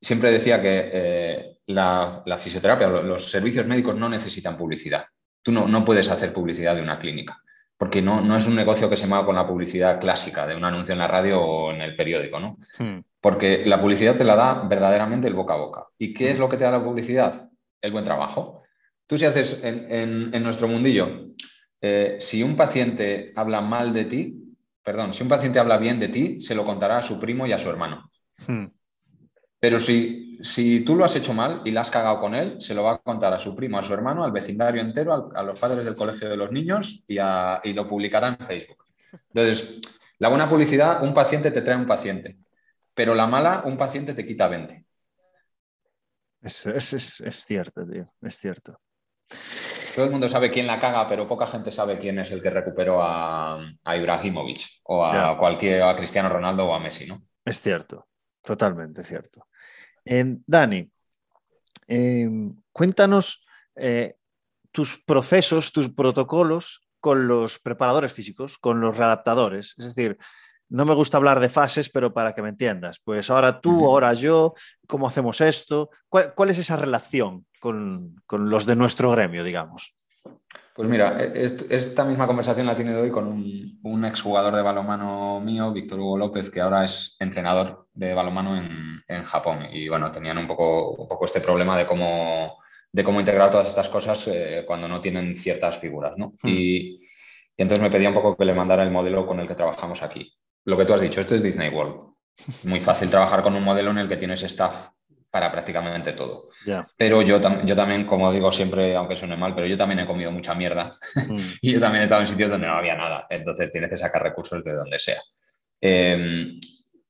[0.00, 5.06] siempre decía que eh, la, fisioterapia, los servicios médicos no necesitan publicidad.
[5.42, 7.42] Tú no, no puedes hacer publicidad de una clínica,
[7.76, 10.64] porque no, no, es un negocio que se mueva con la publicidad clásica de un
[10.64, 12.58] anuncio en la radio o en el periódico, ¿no?
[12.78, 13.00] Hmm.
[13.20, 15.86] Porque la publicidad te la da verdaderamente el boca a boca.
[15.98, 17.48] ¿Y qué es lo que te da la publicidad?
[17.80, 18.62] El buen trabajo.
[19.06, 21.32] Tú si haces en, nuestro mundillo,
[21.80, 26.08] eh, si un paciente habla mal de ti, perdón, si un paciente habla bien de
[26.08, 28.10] ti, se lo contará a su primo y a su hermano.
[28.46, 28.66] Hmm.
[29.60, 32.74] Pero si, si, tú lo has hecho mal y la has cagado con él, se
[32.74, 35.58] lo va a contar a su primo, a su hermano, al vecindario entero, a, los
[35.58, 38.84] padres del colegio de los niños y, y, lo publicará en Facebook.
[39.32, 39.80] Entonces,
[40.18, 42.38] la buena publicidad, un paciente te trae un paciente,
[42.92, 44.84] pero la mala, un paciente te quita 20.
[46.42, 48.80] Es, es, es cierto, tío, es cierto.
[49.94, 52.50] Todo el mundo sabe quién la caga, pero poca gente sabe quién es el que
[52.50, 57.22] recuperó a, Ibrahimovic o a cualquier a Cristiano Ronaldo o a Messi, ¿no?
[57.44, 58.06] Es cierto,
[58.42, 59.46] totalmente cierto.
[60.04, 60.90] Em, Dani,
[61.88, 64.16] em, cuéntanos eh,
[64.70, 69.74] tus procesos, tus protocolos con los preparadores físicos, con los readaptadores.
[69.78, 70.18] Es decir,
[70.68, 74.12] no me gusta hablar de fases, pero para que me entiendas, pues ahora tú, ahora
[74.14, 74.54] yo,
[74.86, 75.90] ¿cómo hacemos esto?
[76.08, 79.94] ¿Cuál, es esa relación con, los de nuestro gremio, digamos?
[80.74, 85.72] Pues mira, esta misma conversación la tiene hoy con un, un exjugador de balonmano mío,
[85.72, 89.66] Víctor Hugo López, que ahora es entrenador de balonmano en, Japón.
[89.72, 92.58] Y bueno, tenían un poco, un poco este problema de cómo,
[92.92, 96.34] de cómo integrar todas estas cosas eh, cuando no tienen ciertas figuras, ¿no?
[96.42, 96.48] Hmm.
[96.48, 97.00] Y,
[97.56, 100.02] y entonces me pedía un poco que le mandara el modelo con el que trabajamos
[100.02, 100.36] aquí
[100.66, 102.12] lo que tú has dicho, esto es Disney World.
[102.64, 104.90] Muy fácil trabajar con un modelo en el que tienes staff
[105.36, 106.48] para prácticamente todo.
[106.96, 110.32] Pero yo, yo también, como digo siempre, aunque suene mal, pero yo también he comido
[110.32, 111.36] mucha mierda mm.
[111.60, 113.26] y yo también he estado en sitios donde no había nada.
[113.28, 115.20] Entonces tienes que sacar recursos de donde sea.
[115.78, 116.58] Em,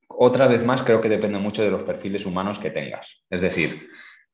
[0.09, 3.22] otra vez más, creo que depende mucho de los perfiles humanos que tengas.
[3.31, 3.70] Es decir,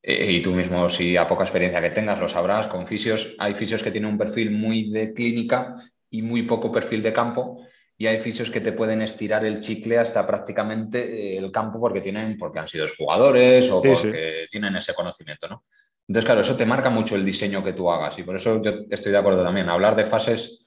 [0.02, 3.52] eh, y tú mismo, si a poca experiencia que tengas, lo sabrás, con fisios, hay
[3.52, 5.76] fisios que tienen un perfil muy de clínica
[6.08, 7.66] y muy poco perfil de campo
[8.02, 12.00] y hay fisios que te pueden estirar el chicle hasta prácticamente eh, el campo porque
[12.00, 15.62] tienen, porque han sido jugadores o porque tienen ese conocimiento, ¿no?
[16.08, 18.72] Entonces, claro, eso te marca mucho el diseño que tú hagas y por eso yo
[18.90, 19.68] estoy de acuerdo también.
[19.68, 20.66] Hablar de fases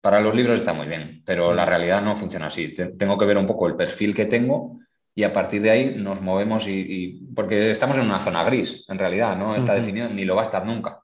[0.00, 2.72] para los libros está muy bien, pero la realidad no funciona así.
[2.72, 4.78] Tengo que ver un poco el perfil que tengo
[5.16, 9.00] y a partir de ahí nos movemos y, porque estamos en una zona gris, en
[9.00, 11.02] realidad, no está definido ni lo va a estar nunca.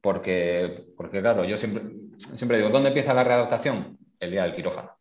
[0.00, 1.82] Porque, porque claro, yo siempre,
[2.16, 3.98] siempre digo, ¿dónde empieza la readaptación?
[4.20, 4.96] El día del quirófano.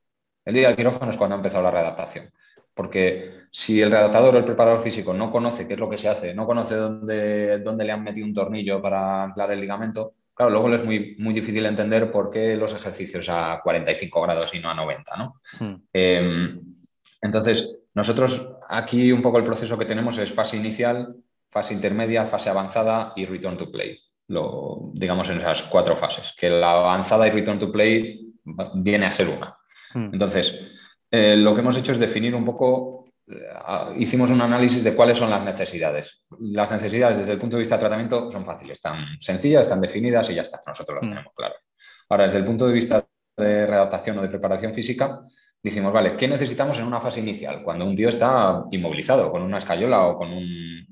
[0.45, 2.31] El día del quirófano es cuando ha empezado la readaptación.
[2.73, 6.09] Porque si el readaptador o el preparador físico no conoce qué es lo que se
[6.09, 10.51] hace, no conoce dónde, dónde le han metido un tornillo para anclar el ligamento, claro,
[10.51, 14.59] luego le es muy, muy difícil entender por qué los ejercicios a 45 grados y
[14.59, 15.41] no a 90, ¿no?
[15.59, 15.75] Hmm.
[15.93, 16.61] Em,
[17.21, 21.15] entonces, nosotros aquí un poco el proceso que tenemos es fase inicial,
[21.49, 23.97] fase intermedia, fase avanzada y return to play.
[24.27, 26.35] Lo, digamos en esas cuatro fases.
[26.37, 28.33] Que la avanzada y return to play
[28.73, 29.57] viene a ser una.
[29.95, 30.09] Hmm.
[30.13, 30.59] Entonces,
[31.09, 33.41] eh, lo que hemos hecho es definir un poco, eh,
[33.97, 36.25] hicimos un análisis de cuáles son las necesidades.
[36.37, 40.29] Las necesidades desde el punto de vista de tratamiento son fáciles, están sencillas, están definidas
[40.29, 41.09] y ya está, nosotros las hmm.
[41.09, 41.57] tenemos claras.
[42.09, 45.21] Ahora, desde el punto de vista de readaptación o de preparación física,
[45.63, 47.63] dijimos, vale, ¿qué necesitamos en una fase inicial?
[47.63, 50.85] Cuando un tío está inmovilizado, con una escayola o con un...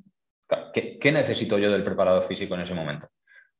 [0.73, 3.09] ¿Qué, necesito yo del preparador físico en ese momento?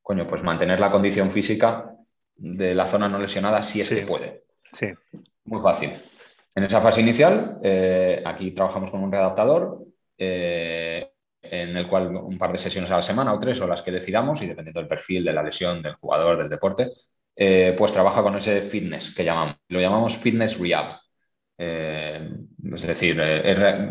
[0.01, 1.91] Coño, pues mantener la condición física
[2.35, 4.43] de la zona no lesionada si es que puede.
[4.71, 4.87] Sí.
[5.45, 5.91] Muy fácil.
[6.55, 9.79] En esa fase inicial, eh, aquí trabajamos con un readaptador,
[10.17, 13.81] eh, en el cual un par de sesiones a la semana o tres o las
[13.81, 16.89] que decidamos, y dependiendo del perfil de la lesión, del jugador, del deporte,
[17.35, 19.55] eh, pues trabaja con ese fitness que llamamos.
[19.69, 20.99] Lo llamamos fitness rehab.
[21.57, 22.29] Eh,
[22.73, 23.21] es decir,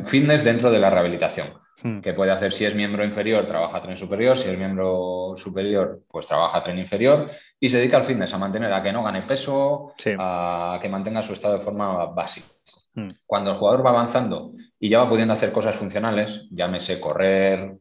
[0.06, 1.61] fitness dentro de la rehabilitación.
[1.82, 2.00] Hmm.
[2.00, 6.26] Que puede hacer si es miembro inferior, trabaja tren superior, si es miembro superior, pues
[6.26, 9.92] trabaja tren inferior y se dedica al fitness, a mantener a que no gane peso,
[10.18, 12.46] a que mantenga su estado de forma básica.
[12.94, 13.08] Hmm.
[13.26, 17.78] Cuando el jugador va avanzando y ya va pudiendo hacer cosas funcionales, llámese correr,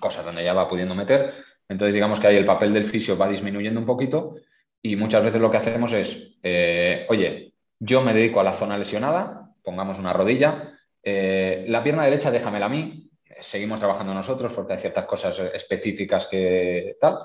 [0.00, 1.34] cosas donde ya va pudiendo meter,
[1.68, 4.36] entonces digamos que ahí el papel del fisio va disminuyendo un poquito
[4.82, 8.78] y muchas veces lo que hacemos es, eh, oye, yo me dedico a la zona
[8.78, 10.72] lesionada, pongamos una rodilla,
[11.02, 13.07] eh, la pierna derecha déjamela a mí,
[13.40, 17.18] seguimos trabajando nosotros porque hay ciertas cosas específicas que tal.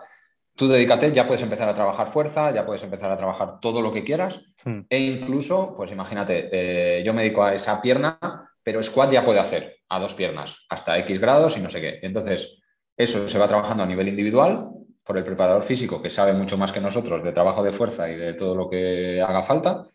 [0.56, 3.92] Tú dedícate, ya puedes empezar a trabajar fuerza, ya puedes empezar a trabajar todo lo
[3.92, 4.82] que quieras hmm.
[4.88, 8.20] e incluso, pues imagínate, eh, yo me dedico a esa pierna,
[8.62, 12.00] pero squat ya puede hacer a dos piernas, hasta X grados y no sé qué.
[12.04, 12.62] Entonces,
[12.96, 14.70] eso se va trabajando a nivel individual
[15.04, 18.16] por el preparador físico, que sabe mucho más que nosotros de trabajo de fuerza y
[18.16, 19.88] de todo lo que haga falta.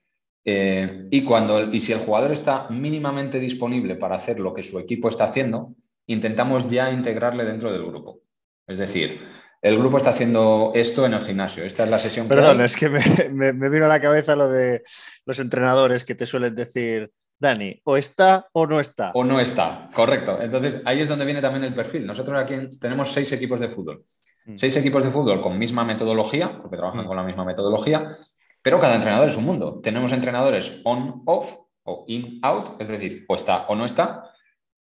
[0.45, 4.79] Eh, y, cuando, y si el jugador está mínimamente disponible para hacer lo que su
[4.79, 5.75] equipo está haciendo,
[6.09, 8.23] intentamos ya integrarle dentro del grupo.
[8.67, 9.21] Es decir,
[9.63, 11.65] el grupo está haciendo esto en el gimnasio.
[11.65, 12.29] Esta es la sesión.
[12.29, 12.89] Perdón, es que
[13.33, 14.83] me, me, vino a la cabeza lo de
[15.25, 19.13] los entrenadores que te suelen decir, Dani, o está o no está.
[19.15, 20.41] O no está, correcto.
[20.41, 22.07] Entonces ahí es donde viene también el perfil.
[22.07, 24.05] Nosotros aquí tenemos seis equipos de fútbol.
[24.47, 24.57] Mm.
[24.57, 27.09] Seis equipos de fútbol con misma metodología, porque trabajan mm.
[27.09, 28.17] con la misma metodología,
[28.63, 29.81] pero cada entrenador es un mundo.
[29.83, 34.25] Tenemos entrenadores on-off o in-out, es decir, o está o no está,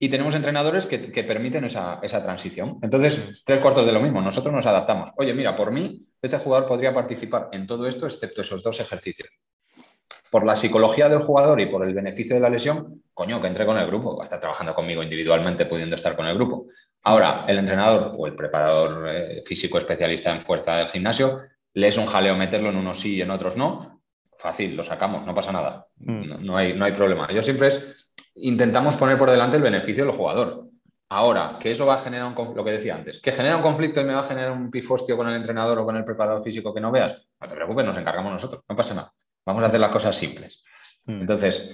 [0.02, 2.78] y tenemos entrenadores que, permiten esa, transición.
[2.80, 5.10] Entonces, tres cuartos de lo mismo, nosotros nos adaptamos.
[5.18, 9.28] Oye, mira, por mí, este jugador podría participar en todo esto, excepto esos dos ejercicios.
[10.30, 13.66] Por la psicología del jugador y por el beneficio de la lesión, coño, que entre
[13.66, 16.68] con el grupo, va a estar trabajando conmigo individualmente, pudiendo estar con el grupo.
[17.02, 21.42] Ahora, el entrenador o el preparador eh, físico especialista en fuerza del gimnasio
[21.74, 23.99] le es un jaleo meterlo en unos sí y en otros no.
[24.40, 25.86] Fácil, lo sacamos, no pasa nada.
[25.98, 26.44] Mm.
[26.44, 27.30] No, hay, no hay problema.
[27.30, 30.66] Yo siempre es, intentamos poner por delante el beneficio del jugador.
[31.10, 34.00] Ahora, que eso va a generar un lo que decía antes, que genera un conflicto
[34.00, 36.72] y me va a generar un pifostio con el entrenador o con el preparador físico
[36.72, 39.12] que no veas, no te preocupes, nos encargamos nosotros, no pasa nada.
[39.44, 40.62] Vamos a hacer las cosas simples.
[41.06, 41.20] Mm.
[41.20, 41.70] Entonces,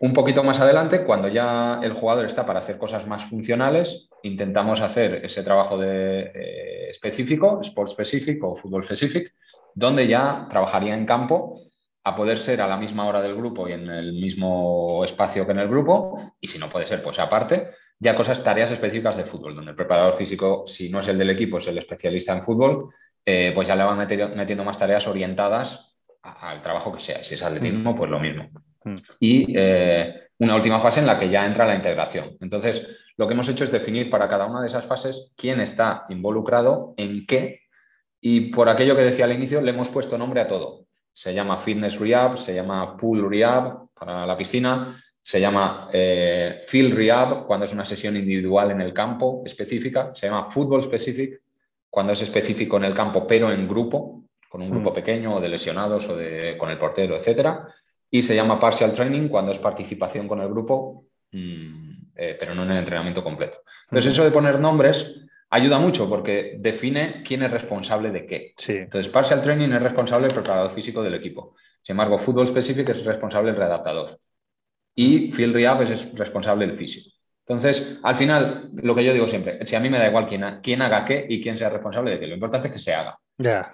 [0.00, 4.80] un poquito más adelante, cuando ya el jugador está para hacer cosas más funcionales, intentamos
[4.82, 9.30] hacer ese trabajo de, eh, específico, sport específico o fútbol específico,
[9.74, 11.60] donde ya trabajaría en campo
[12.04, 15.52] a poder ser a la misma hora del grupo y en el mismo espacio que
[15.52, 19.24] en el grupo, y si no puede ser, pues aparte, ya cosas, tareas específicas de
[19.24, 22.42] fútbol, donde el preparador físico, si no es el del equipo, es el especialista en
[22.42, 22.90] fútbol,
[23.24, 27.22] eh, pues ya le van metiendo, metiendo más tareas orientadas al trabajo que sea.
[27.22, 28.50] Si es atletismo, pues lo mismo.
[28.84, 28.94] Mm.
[29.20, 32.36] Y eh, una última fase en la que ya entra la integración.
[32.40, 32.86] Entonces,
[33.16, 36.94] lo que hemos hecho es definir para cada una de esas fases quién está involucrado
[36.96, 37.62] en qué.
[38.20, 40.87] Y por aquello que decía al inicio, le hemos puesto nombre a todo.
[41.18, 46.94] Se llama Fitness Rehab, se llama Pool Rehab para la piscina, se llama eh, Field
[46.94, 51.42] Rehab cuando es una sesión individual en el campo específica, se llama Football Specific
[51.90, 55.48] cuando es específico en el campo pero en grupo, con un grupo pequeño o de
[55.48, 57.66] lesionados o de, con el portero, etcétera.
[58.08, 62.62] Y se llama partial training cuando es participación con el grupo, mm, eh, pero no
[62.62, 63.58] en el entrenamiento completo.
[63.90, 65.16] Entonces, eso de poner nombres
[65.50, 68.54] ayuda mucho porque define quién es responsable de qué.
[68.82, 71.54] Entonces, partial training es responsable el preparador físico del equipo.
[71.82, 74.18] Sin embargo, fútbol específico es responsable el readaptador.
[74.94, 77.14] Y field rehab es responsable el físico.
[77.46, 80.60] Entonces, al final, lo que yo digo siempre, si a mí me da igual quién,
[80.62, 83.18] quién haga qué y quién sea responsable de qué, lo importante es que se haga.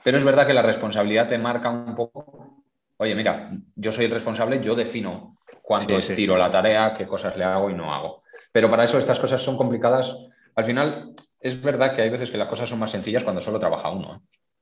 [0.04, 2.64] Pero es verdad que la responsabilidad te marca un poco
[2.96, 7.44] oye, mira, yo soy el responsable, yo defino cuánto estiro la tarea, qué cosas le
[7.44, 8.22] hago y no hago.
[8.52, 10.16] Pero para eso estas cosas son complicadas.
[10.56, 11.12] Al final,
[11.44, 14.14] es verdad que hay veces que las cosas son más sencillas cuando solo trabaja uno.
[14.14, 14.18] ¿eh?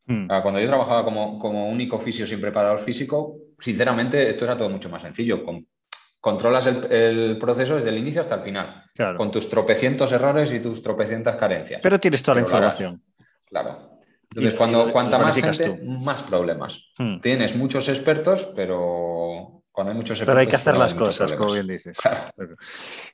[0.06, 0.26] Hmm.
[0.26, 4.90] Cuando yo trabajaba como, como único fisio sin preparador físico, sinceramente esto era todo mucho
[4.90, 5.44] más sencillo.
[6.20, 8.82] controlas el, proceso desde el inicio hasta el final,
[9.16, 11.80] con tus tropecientos errores y tus tropecientas carencias.
[11.80, 13.00] Pero tienes toda la información.
[13.44, 14.00] Claro.
[14.30, 16.80] Entonces, cuando cuanta más gente, más problemas.
[16.98, 17.18] Hmm.
[17.18, 20.32] Tienes muchos expertos, pero cuando hay muchos expertos.
[20.32, 21.96] Pero hay que hacer las cosas, como bien dices.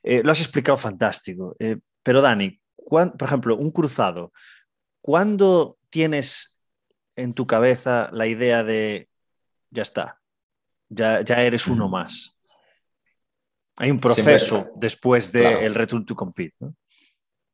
[0.02, 1.54] Eh, lo has explicado fantástico.
[1.58, 2.58] Eh, pero, Dani,
[2.88, 4.32] por ejemplo, un cruzado,
[5.00, 6.58] ¿cuándo tienes
[7.16, 9.08] en tu cabeza la idea de
[9.70, 10.20] ya está,
[10.88, 12.36] ya, ya eres uno más?
[13.76, 16.56] Hay un proceso después del de return to compete.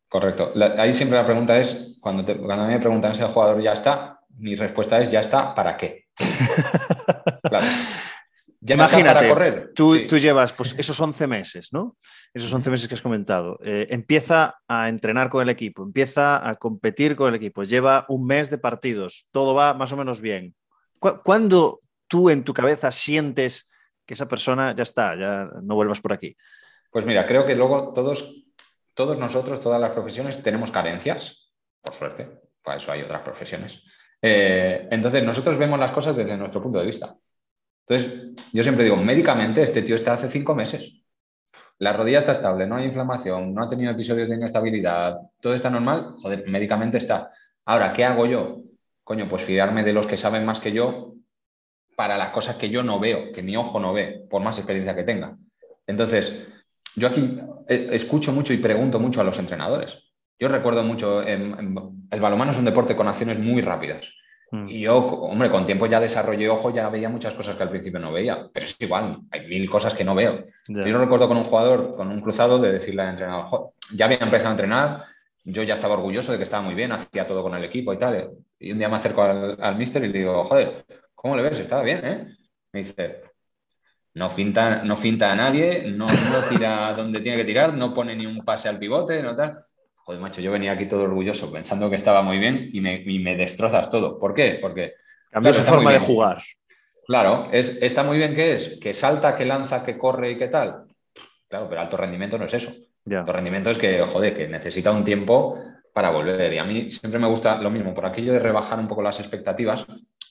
[0.09, 0.53] Correcto.
[0.79, 4.55] ahí siempre la pregunta es, cuando, cuando me preguntan si el jugador ya está, mi
[4.55, 6.07] respuesta es ya está, ¿para qué?
[7.43, 7.67] claro.
[8.61, 9.73] Imagínate, correr.
[9.75, 11.97] Tú, llevas pues, esos 11 meses, ¿no?
[12.35, 13.59] Esos 11 meses que has comentado.
[13.63, 18.27] Eh, empieza a entrenar con el equipo, empieza a competir con el equipo, lleva un
[18.27, 20.57] mes de partidos, todo va más o menos bien.
[20.99, 23.71] ¿Cuándo tú en tu cabeza sientes
[24.05, 26.37] que esa persona ya está, ya no vuelvas por aquí?
[26.91, 28.45] Pues mira, creo que luego todos,
[28.95, 33.81] todos nosotros, todas las profesiones tenemos carencias, por suerte, para eso hay otras profesiones.
[34.21, 37.15] Eh, entonces, nosotros vemos las cosas desde nuestro punto de vista.
[37.87, 41.04] Entonces, yo siempre digo, médicamente este tío está hace cinco meses.
[41.79, 45.71] La rodilla está estable, no hay inflamación, no ha tenido episodios de inestabilidad, todo está
[45.71, 47.31] normal, joder, médicamente está.
[47.65, 48.63] Ahora, ¿qué hago yo?
[49.03, 51.15] Coño, pues fiarme de los que saben más que yo
[51.97, 54.95] para las cosas que yo no veo, que mi ojo no ve, por más experiencia
[54.95, 55.37] que tenga.
[55.87, 56.47] Entonces,
[56.97, 59.99] yo aquí eh, escucho mucho y pregunto mucho a los entrenadores.
[60.39, 64.13] Yo recuerdo mucho, el balonmano es un deporte con acciones muy rápidas.
[64.55, 64.69] Mm.
[64.69, 67.99] Y yo, hombre, con tiempo ya desarrollé ojo, ya veía muchas cosas que al principio
[67.99, 70.45] no veía, pero es igual, hay mil cosas que no veo.
[70.69, 74.51] Yo recuerdo con un jugador, con un cruzado, de decirle al entrenador, ya había empezado
[74.51, 75.05] a entrenar,
[75.43, 77.99] yo ya estaba orgulloso de que estaba muy bien, hacía todo con el equipo y
[77.99, 78.31] tal.
[78.61, 80.85] Y un día me acerco al, al mister y le digo, joder,
[81.17, 81.59] ¿cómo le ves?
[81.59, 82.37] Estaba bien, ¿eh?
[82.73, 83.23] Me dice,
[84.15, 88.15] no finta, no finta a nadie, no, no tira donde tiene que tirar, no pone
[88.15, 89.59] ni un pase al pivote, no tal.
[90.05, 93.89] Joder, macho, yo venía aquí todo orgulloso pensando que estaba muy bien y me, destrozas
[93.89, 94.19] todo.
[94.19, 94.59] ¿Por qué?
[94.61, 94.95] Porque...
[95.31, 96.43] Cambió su forma de jugar.
[97.07, 100.49] Claro, es, está muy bien que es, que salta, que lanza, que corre y qué
[100.49, 100.85] tal.
[101.49, 102.73] Claro, pero alto rendimiento no es eso.
[103.11, 105.59] Alto rendimiento es que, joder, que necesita un tiempo
[105.93, 106.53] para volver.
[106.53, 109.21] Y a mí siempre me gusta lo mismo, por aquello de rebajar un poco las
[109.21, 109.87] expectativas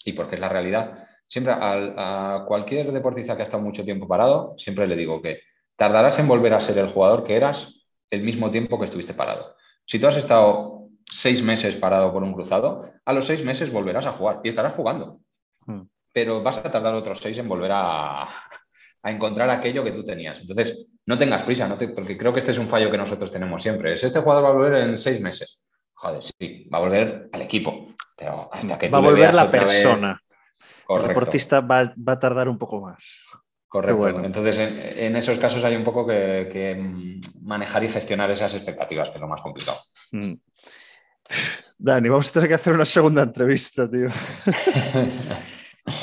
[0.05, 1.07] y porque es la realidad.
[1.27, 5.39] Siempre a, cualquier deportista que ha estado mucho tiempo parado, siempre le digo que
[5.75, 7.73] tardarás en volver a ser el jugador que eras
[8.09, 9.55] el mismo tiempo que estuviste parado.
[9.85, 14.05] Si tú has estado seis meses parado por un cruzado, a los seis meses volverás
[14.05, 15.19] a jugar y estarás jugando.
[15.65, 15.83] Hmm.
[16.11, 18.29] Pero vas a tardar otros seis en volver a,
[19.03, 20.39] encontrar aquello que tú tenías.
[20.39, 23.61] Entonces, no tengas prisa, no porque creo que este es un fallo que nosotros tenemos
[23.61, 23.93] siempre.
[23.93, 25.59] Es este jugador va a volver en seis meses.
[25.93, 27.93] Joder, sí, va a volver al equipo.
[28.15, 30.19] Pero hasta que va a volver la persona.
[30.87, 33.25] El deportista va, a tardar un poco más.
[33.73, 34.23] Correcto.
[34.23, 36.91] Entonces, en, esos casos hay un poco que,
[37.41, 39.79] manejar y gestionar esas expectativas, que es lo más complicado.
[40.11, 40.33] Mm.
[41.79, 44.09] Dani, vamos a tener que hacer una segunda entrevista, tío.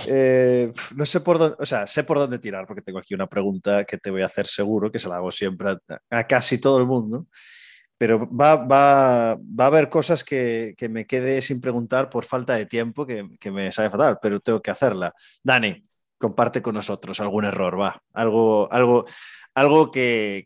[0.06, 3.26] Eh, no sé por dónde, o sea, sé por dónde tirar, porque tengo aquí una
[3.26, 5.74] pregunta que te voy a hacer seguro, que se la hago siempre
[6.10, 7.28] a, casi todo el mundo,
[7.96, 12.56] pero va, va, va a haber cosas que, que, me quede sin preguntar por falta
[12.56, 15.14] de tiempo, que, que me sabe fatal, pero tengo que hacerla.
[15.42, 15.82] Dani,
[16.20, 19.06] comparte con nosotros algún error, va, algo, algo,
[19.54, 20.44] algo que,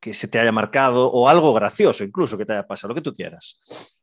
[0.00, 3.14] se te haya marcado o algo gracioso incluso que te haya pasado, lo que tú
[3.14, 3.98] quieras.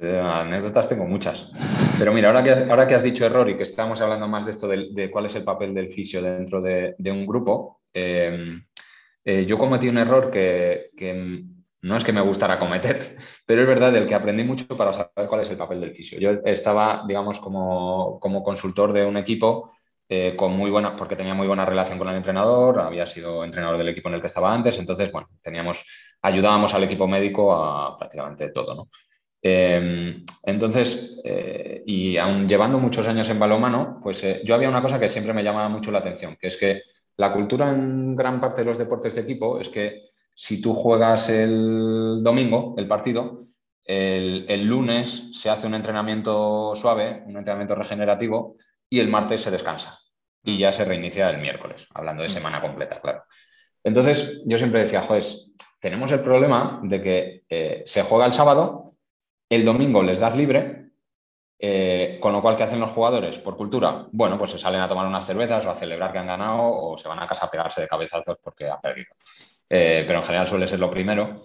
[0.00, 1.50] anécdotas tengo muchas.
[1.98, 4.50] Pero mira, ahora que, ahora que has dicho error y que estamos hablando más de
[4.50, 8.60] esto de, cuál es el papel del fisio dentro de, un grupo, eh,
[9.24, 10.90] eh, yo cometí un error que,
[11.80, 15.26] no es que me gustara cometer, pero es verdad del que aprendí mucho para saber
[15.26, 16.18] cuál es el papel del fisio.
[16.18, 19.70] Yo estaba, digamos, como, como consultor de un equipo
[20.14, 23.78] eh, con muy buena, porque tenía muy buena relación con el entrenador, había sido entrenador
[23.78, 25.86] del equipo en el que estaba antes, entonces, bueno, teníamos,
[26.20, 28.88] ayudábamos al equipo médico a prácticamente todo, ¿no?
[29.40, 34.82] Em, entonces, eh, y aún llevando muchos años en balonmano, pues eh, yo había una
[34.82, 36.82] cosa que siempre me llamaba mucho la atención, que es que
[37.16, 40.02] la cultura en gran parte de los deportes de equipo es que
[40.34, 43.46] si tú juegas el domingo, el partido,
[43.82, 48.56] el, el lunes se hace un entrenamiento suave, un entrenamiento regenerativo,
[48.90, 50.01] y el martes se descansa
[50.44, 52.32] y ya se reinicia el miércoles, hablando de mm.
[52.32, 53.24] semana completa, claro.
[53.84, 55.24] Entonces, yo siempre decía, joder,
[55.80, 58.94] tenemos el problema de que eh, se juega el sábado,
[59.48, 60.90] el domingo les das libre,
[61.58, 63.38] eh, con lo cual, ¿qué hacen los jugadores?
[63.38, 66.26] Por cultura, bueno, pues se salen a tomar unas cervezas o a celebrar que han
[66.26, 69.14] ganado o se van a casa a pegarse de cabezazos porque han perdido.
[69.68, 71.36] Eh, pero en general suele ser lo primero.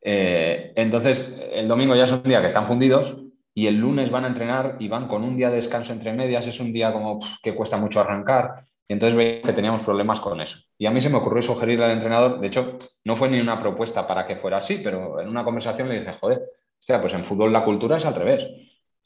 [0.00, 3.16] entonces, el domingo ya es un día que están fundidos
[3.58, 6.46] y el lunes van a entrenar y van con un día de descanso entre medias,
[6.46, 8.56] es un día como que cuesta mucho arrancar.
[8.86, 10.58] Y entonces veía que teníamos problemas con eso.
[10.76, 12.76] Y a mí se me ocurrió sugerirle al entrenador, de hecho,
[13.06, 16.12] no fue ni una propuesta para que fuera así, pero en una conversación le dije,
[16.12, 18.46] joder, o sea, pues en fútbol la cultura es al revés.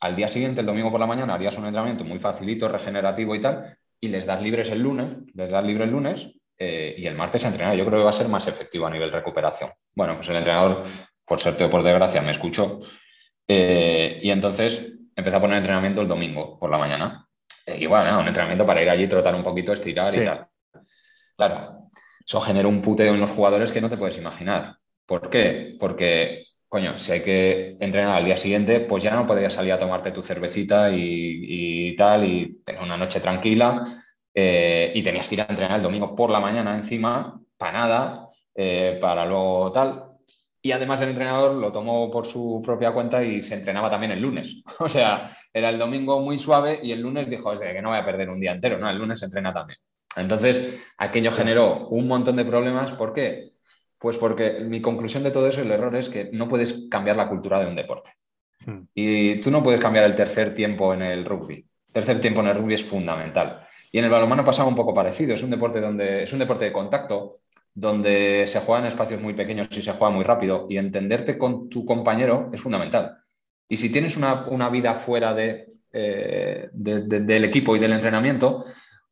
[0.01, 3.41] al día siguiente, el domingo por la mañana, harías un entrenamiento muy facilito, regenerativo y
[3.41, 6.29] tal, y les das libres el lunes, les das libre el lunes
[6.59, 7.77] eh, y el martes a entrenar.
[7.77, 9.71] Yo creo que va a ser más efectivo a nivel recuperación.
[9.95, 10.83] Bueno, pues el entrenador,
[11.25, 12.81] por suerte o por desgracia, me escuchó
[13.53, 17.27] eh, y entonces empecé a poner entrenamiento el domingo por la mañana.
[17.79, 20.47] igual, un entrenamiento para ir allí, trotar un poquito, estirar y tal.
[21.37, 21.91] Claro,
[22.25, 24.77] eso generó un puteo en los jugadores que no te puedes imaginar.
[25.05, 25.77] ¿Por qué?
[25.79, 29.79] Porque coño, si hay que entrenar al día siguiente, pues ya no podrías salir a
[29.79, 33.83] tomarte tu cervecita y, tal, y tener una noche tranquila,
[34.33, 38.29] eh, y tenías que ir a entrenar el domingo por la mañana encima, para nada,
[38.55, 40.10] eh, para luego tal.
[40.63, 44.21] Y además el entrenador lo tomó por su propia cuenta y se entrenaba también el
[44.21, 44.63] lunes.
[44.79, 47.99] O sea, era el domingo muy suave y el lunes dijo, es que no voy
[47.99, 49.79] a perder un día entero, no, el lunes se entrena también.
[50.17, 52.93] Entonces, aquello generó un montón de problemas.
[52.93, 53.53] ¿Por qué?
[53.99, 57.29] Pues porque mi conclusión de todo eso, el error es que no puedes cambiar la
[57.29, 58.11] cultura de un deporte.
[58.67, 58.83] Hmm.
[58.95, 61.55] Y tú no puedes cambiar el tercer tiempo en el rugby.
[61.55, 63.65] El tercer tiempo en el rugby es fundamental.
[63.93, 65.35] Y en el balonmano pasaba un poco parecido.
[65.35, 67.37] Es un deporte donde es un deporte de contacto,
[67.75, 70.67] donde se juega en espacios muy pequeños y se juega muy rápido.
[70.69, 73.19] Y entenderte con tu compañero es fundamental.
[73.69, 78.65] Y si tienes una, vida fuera eh, de, del equipo y del entrenamiento,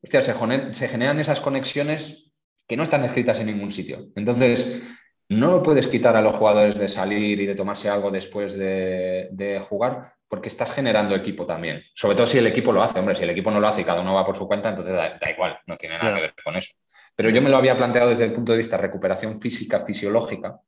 [0.02, 2.32] hostia, se generan esas conexiones
[2.66, 4.09] que no están escritas en ningún sitio.
[4.14, 4.82] Entonces,
[5.30, 9.62] no lo puedes quitar a los jugadores de salir y de tomarse algo después de,
[9.68, 11.82] jugar, porque estás generando equipo también.
[11.94, 12.98] Sobre todo si el equipo lo hace.
[12.98, 14.94] Hombre, si el equipo no lo hace y cada uno va por su cuenta, entonces
[14.94, 16.72] da, igual, no tiene nada que ver con eso.
[17.18, 20.60] Pero yo me lo había planteado desde el punto de vista de recuperación física, fisiológica,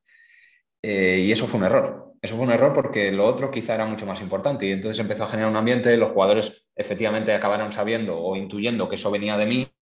[0.83, 2.15] eh, y eso fue un error.
[2.21, 4.67] Eso fue un error porque lo otro quizá era mucho más importante.
[4.67, 8.97] Y entonces empezó a generar un ambiente, los jugadores efectivamente acabaron sabiendo o intuyendo que
[8.97, 9.73] eso venía de mí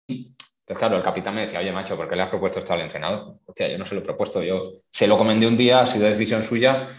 [0.69, 2.81] entonces, claro, el capitán me decía, oye, macho, ¿por qué le has propuesto esto al
[2.81, 3.39] entrenador?
[3.47, 6.05] Hostia, yo no se lo he propuesto, yo se lo comenté un día, ha sido
[6.05, 6.89] decisión suya,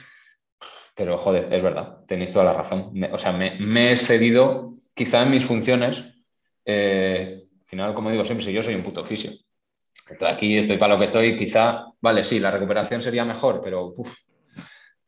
[0.97, 2.93] pero joder, es verdad, tenéis toda la razón.
[3.13, 6.03] o sea, me, he excedido quizá en mis funciones.
[6.65, 9.31] Eh, al final, como digo siempre, si yo soy un puto oficio.
[10.27, 13.95] Aquí estoy para lo que estoy, quizá, vale, sí, la recuperación sería mejor, pero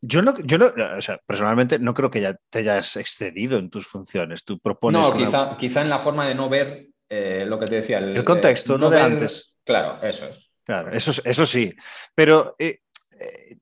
[0.00, 3.70] Yo no, yo no, o sea, personalmente no creo que ya te hayas excedido en
[3.70, 4.44] tus funciones.
[4.44, 5.06] Tú propones.
[5.06, 7.98] No, quizá, quizá en la forma de no ver eh, lo que te decía.
[7.98, 9.54] El, contexto, no, de antes.
[9.64, 10.50] Claro, eso es.
[10.64, 11.74] Claro, eso, eso sí.
[12.14, 12.78] Pero eh,
[13.20, 13.56] eh,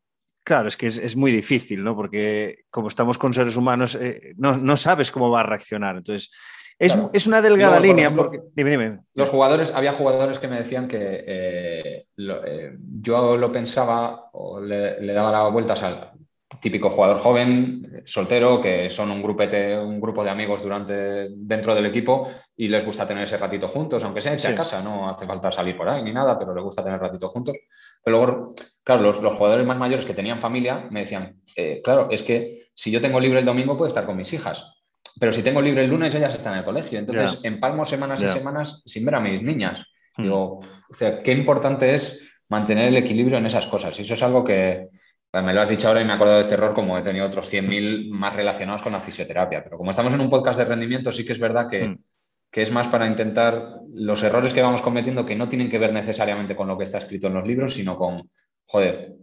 [0.44, 1.96] claro, es que es, muy difícil, ¿no?
[1.96, 3.98] Porque como estamos con seres humanos,
[4.36, 5.96] no, sabes cómo va a reaccionar.
[5.96, 6.30] Entonces,
[6.80, 8.12] es, una delgada línea.
[8.14, 8.40] porque...
[8.54, 8.98] dime, dime.
[9.14, 15.30] Los jugadores, había jugadores que me decían que yo lo pensaba o le, le daba
[15.30, 16.10] las vueltas al,
[16.58, 21.86] típico jugador joven, soltero, que son un grupete, un grupo de amigos durante, dentro del
[21.86, 25.52] equipo y les gusta tener ese ratito juntos, aunque sea en casa, no hace falta
[25.52, 27.56] salir por ahí ni nada, pero les gusta tener ratito juntos.
[28.02, 32.22] Pero luego, claro, los, jugadores más mayores que tenían familia me decían, eh, claro, es
[32.22, 34.79] que si yo tengo libre el domingo puedo estar con mis hijas,
[35.18, 38.28] pero si tengo libre el lunes ellas están en el colegio, entonces empalmo semanas y
[38.28, 39.84] semanas sin ver a mis niñas.
[40.16, 40.22] Hmm.
[40.22, 43.98] Digo, o sea, qué importante es mantener el equilibrio en esas cosas.
[43.98, 44.88] Y eso es algo que,
[45.30, 47.02] pues me lo has dicho ahora y me he acordado de este error como he
[47.02, 49.62] tenido otros 100.000 más relacionados con la fisioterapia.
[49.62, 51.94] Pero como estamos en un podcast de rendimiento, sí que es verdad mm.
[52.50, 55.92] que, es más para intentar los errores que vamos cometiendo que no tienen que ver
[55.92, 58.28] necesariamente con lo que está escrito en los libros, sino con,
[58.66, 59.14] joder.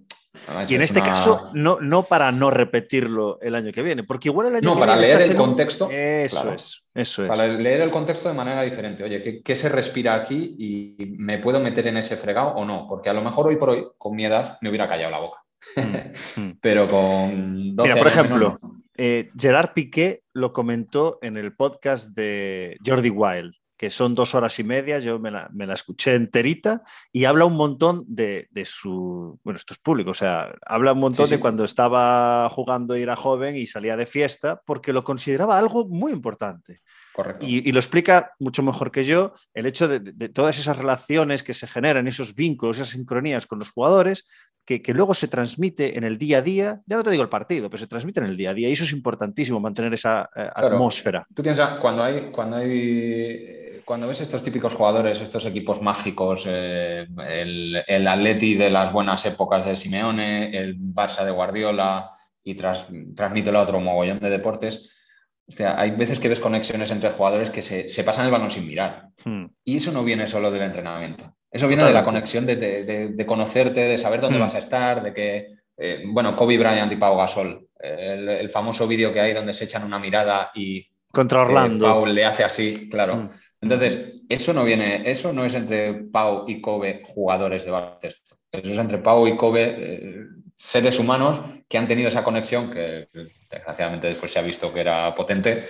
[0.68, 4.48] Y en este caso, no, no para no repetirlo el año que viene, porque igual
[4.48, 5.90] el año no, para leer el contexto.
[5.90, 7.30] Eso es, eso es.
[7.30, 9.04] Para leer el contexto de manera diferente.
[9.04, 12.86] Oye, ¿qué, ¿qué, se respira aquí y me puedo meter en ese fregado o no?
[12.88, 15.44] Porque a lo mejor hoy por hoy, con mi edad, me hubiera callado la boca.
[15.76, 16.58] Mm, mm.
[16.62, 18.58] Pero con Mira, por ejemplo,
[18.98, 24.57] eh, Gerard Piqué lo comentó en el podcast de Jordi Wild, que son dos horas
[24.59, 29.73] y media, yo me la, escuché enterita y habla un montón de, su, bueno, esto
[29.73, 33.67] es público, o sea, habla un montón de cuando estaba jugando y era joven y
[33.67, 36.82] salía de fiesta, porque lo consideraba algo muy importante.
[37.41, 41.55] Y, lo explica mucho mejor que yo el hecho de, de, todas esas relaciones que
[41.55, 44.28] se generan, esos vínculos, esas sincronías con los jugadores,
[44.67, 47.69] que, luego se transmite en el día a día, ya no te digo el partido,
[47.69, 50.49] pero se transmite en el día a día y eso es importantísimo, mantener esa eh,
[50.53, 51.25] atmósfera.
[51.34, 57.08] Tú piensas, cuando hay, cuando hay, cuando ves estos típicos jugadores, estos equipos mágicos, eh,
[57.26, 62.12] el, el, Atleti de las buenas épocas de Simeone, el Barça de Guardiola
[62.44, 64.90] y tras, transmítelo a otro mogollón de deportes,
[65.58, 69.08] hay veces que ves conexiones entre jugadores que se, pasan el balón sin mirar.
[69.24, 69.46] Hmm.
[69.64, 71.38] Y eso no viene solo del entrenamiento.
[71.50, 74.42] Eso viene de la conexión de, conocerte, de saber dónde hmm.
[74.42, 79.14] vas a estar, de que, eh, bueno, Kobe Bryant y Pau Gasol, el, famoso vídeo
[79.14, 81.86] que hay donde se echan una mirada y contra Orlando.
[81.86, 83.16] Pau le hace así, claro.
[83.16, 83.30] Hmm.
[83.62, 88.36] Entonces, eso no viene, eso no es entre Pau y Kobe jugadores de baloncesto.
[88.51, 90.24] Eso es entre Pau y Kobe eh,
[90.55, 93.08] seres humanos que han tenido esa conexión que,
[93.49, 95.66] desgraciadamente después se ha visto que era potente.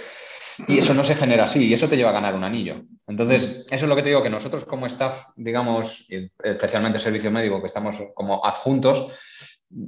[0.67, 2.81] Y eso no se genera así, y eso te lleva a ganar un anillo.
[3.05, 6.07] Entonces, eso es lo que te digo, que nosotros como staff, digamos,
[6.43, 9.11] especialmente servicio médico, que estamos como adjuntos,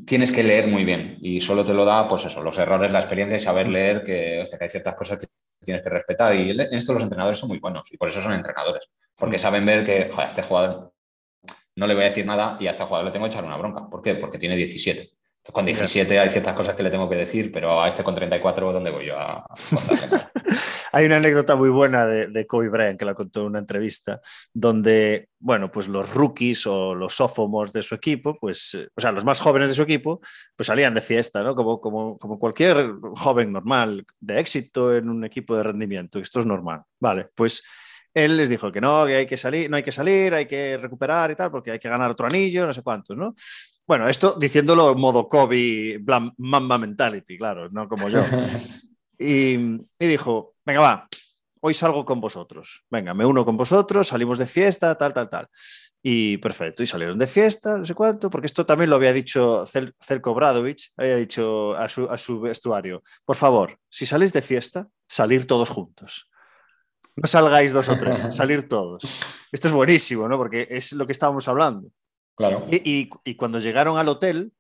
[0.06, 3.00] tienes que leer muy bien y solo te lo da, pues eso, los errores, la
[3.00, 5.28] experiencia y saber leer que, hay ciertas cosas que
[5.64, 6.36] tienes que respetar.
[6.36, 9.66] Y en esto los entrenadores son muy buenos y por eso son entrenadores, porque saben
[9.66, 10.94] ver que, joder, este jugador
[11.76, 13.58] no le voy a decir nada y a este jugador le tengo que echar una
[13.58, 13.90] bronca.
[13.90, 14.16] ¿Por qué?
[14.16, 15.10] Porque tiene 17
[15.52, 18.74] con 17 hay ciertas cosas que le tengo que decir, pero a este con 34,
[18.74, 19.46] ¿dónde voy yo a
[20.92, 24.20] Hay una anécdota muy buena de, Kobe Bryant que la contó en una entrevista,
[24.54, 29.12] donde, bueno, pues los rookies o los sophomores de su equipo, pues, eh, o sea,
[29.12, 30.20] los más jóvenes de su equipo,
[30.56, 31.56] pues salían de fiesta, ¿no?
[31.56, 36.20] Como, como, como cualquier joven normal de éxito en un equipo de rendimiento.
[36.20, 36.82] Esto es normal.
[37.00, 37.64] Vale, pues
[38.14, 40.78] él les dijo que no, que hay que salir, no hay que salir, hay que
[40.78, 43.34] recuperar y tal, porque hay que ganar otro anillo, no sé cuántos, ¿no?
[43.86, 46.00] Bueno, esto diciéndolo en modo Kobe,
[46.38, 48.22] Mamba Mentality, claro, no como yo.
[49.22, 49.56] Y,
[50.00, 51.08] y, dijo, venga, va,
[51.62, 52.86] hoy salgo con vosotros.
[52.90, 55.48] Venga, me uno con vosotros, salimos de fiesta, tal, tal, tal.
[56.02, 59.66] Y perfecto, y salieron de fiesta, no sé cuánto, porque esto también lo había dicho
[59.66, 64.88] Celko Bradovich, había dicho a su, a su vestuario, por favor, si salís de fiesta,
[65.08, 66.30] salir todos juntos.
[67.16, 69.04] No salgáis dos o tres, salir todos.
[69.52, 70.38] Esto es buenísimo, ¿no?
[70.38, 71.90] Porque es lo que estábamos hablando.
[72.36, 72.68] Claro.
[72.72, 74.54] Y, cuando llegaron al hotel,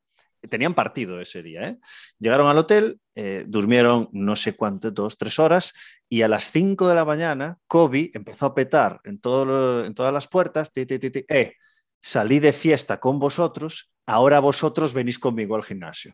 [0.47, 1.77] tenían partido ese día, ¿eh?
[2.19, 5.73] Llegaron al hotel, eh, durmieron no sé cuánto, dos, tres horas,
[6.07, 10.13] y a las cinco de la mañana, Kobe empezó a petar en, todo en todas
[10.13, 11.53] las puertas, eh,
[12.01, 16.13] salí de fiesta con vosotros, ahora vosotros venís conmigo al gimnasio.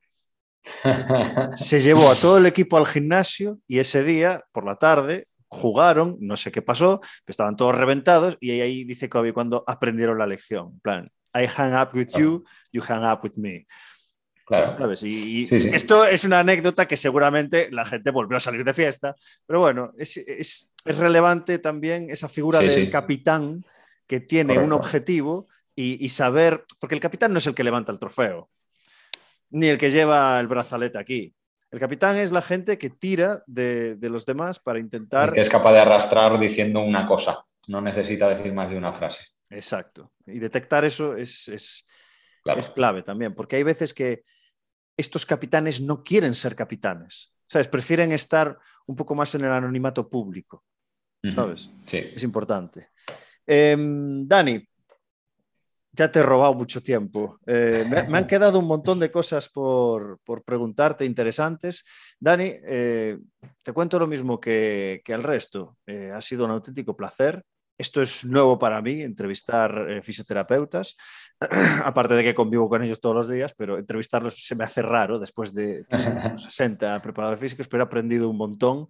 [1.56, 6.18] Se llevó a todo el equipo al gimnasio y ese día, por la tarde, jugaron,
[6.20, 10.72] no sé qué pasó, estaban todos reventados y ahí dice Kobe cuando aprendieron la lección,
[10.74, 13.66] en plan, I hang up with you, you hang up with me.
[14.46, 14.78] Claro.
[14.78, 15.04] ¿Sabes?
[15.04, 19.16] Y, esto es una anécdota que seguramente la gente volvió a salir de fiesta,
[19.48, 23.66] pero bueno, es, es, es relevante también esa figura del capitán
[24.06, 27.92] que tiene un objetivo y, y, saber, porque el capitán no es el que levanta
[27.92, 28.50] el trofeo,
[29.50, 31.34] ni el que lleva el brazalete aquí.
[31.72, 35.34] El capitán es la gente que tira de, los demás para intentar...
[35.34, 39.26] que es capaz de arrastrar diciendo una cosa, no necesita decir más de una frase.
[39.50, 40.14] Exacto.
[40.26, 41.86] Y detectar eso es, es,
[42.74, 44.24] clave también, porque hay veces que
[44.98, 47.68] estos capitanes no quieren ser capitanes, ¿sabes?
[47.68, 50.64] Prefieren estar un poco más en el anonimato público,
[51.34, 51.70] ¿sabes?
[51.86, 52.12] Sí.
[52.14, 52.90] Es importante.
[53.46, 54.68] Em, Dani,
[55.96, 57.40] ya te he robado mucho tiempo.
[57.46, 61.86] Eh, me, han quedado un montón de cosas por, preguntarte interesantes.
[62.20, 63.18] Dani, eh,
[63.64, 65.78] te cuento lo mismo que, al resto.
[65.86, 67.44] Eh, ha sido un auténtico placer.
[67.78, 70.96] Esto es nuevo para mí, entrevistar fisioterapeutas,
[71.84, 75.20] aparte de que convivo con ellos todos los días, pero entrevistarlos se me hace raro
[75.20, 78.88] después de 60 preparadores físicos, pero he aprendido un montón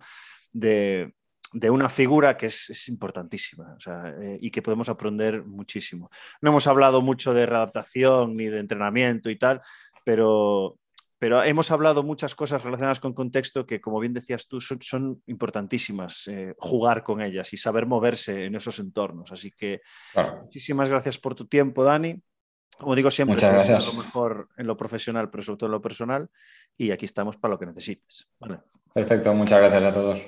[0.51, 1.13] de,
[1.55, 3.77] de una figura que es, importantísima
[4.19, 6.09] eh, y que podemos aprender muchísimo.
[6.41, 9.61] No hemos hablado mucho de readaptación ni de entrenamiento y tal,
[10.03, 10.77] pero,
[11.17, 16.27] pero hemos hablado muchas cosas relacionadas con contexto que, como bien decías tú, son, importantísimas
[16.27, 19.31] eh, jugar con ellas y saber moverse en esos entornos.
[19.31, 19.81] Así que
[20.43, 22.21] muchísimas gracias por tu tiempo, Dani.
[22.77, 26.29] Como digo siempre, lo mejor en lo profesional, pero sobre todo en lo personal.
[26.77, 28.29] Y aquí estamos para lo que necesites.
[28.93, 30.21] Perfecto, muchas gracias a todos.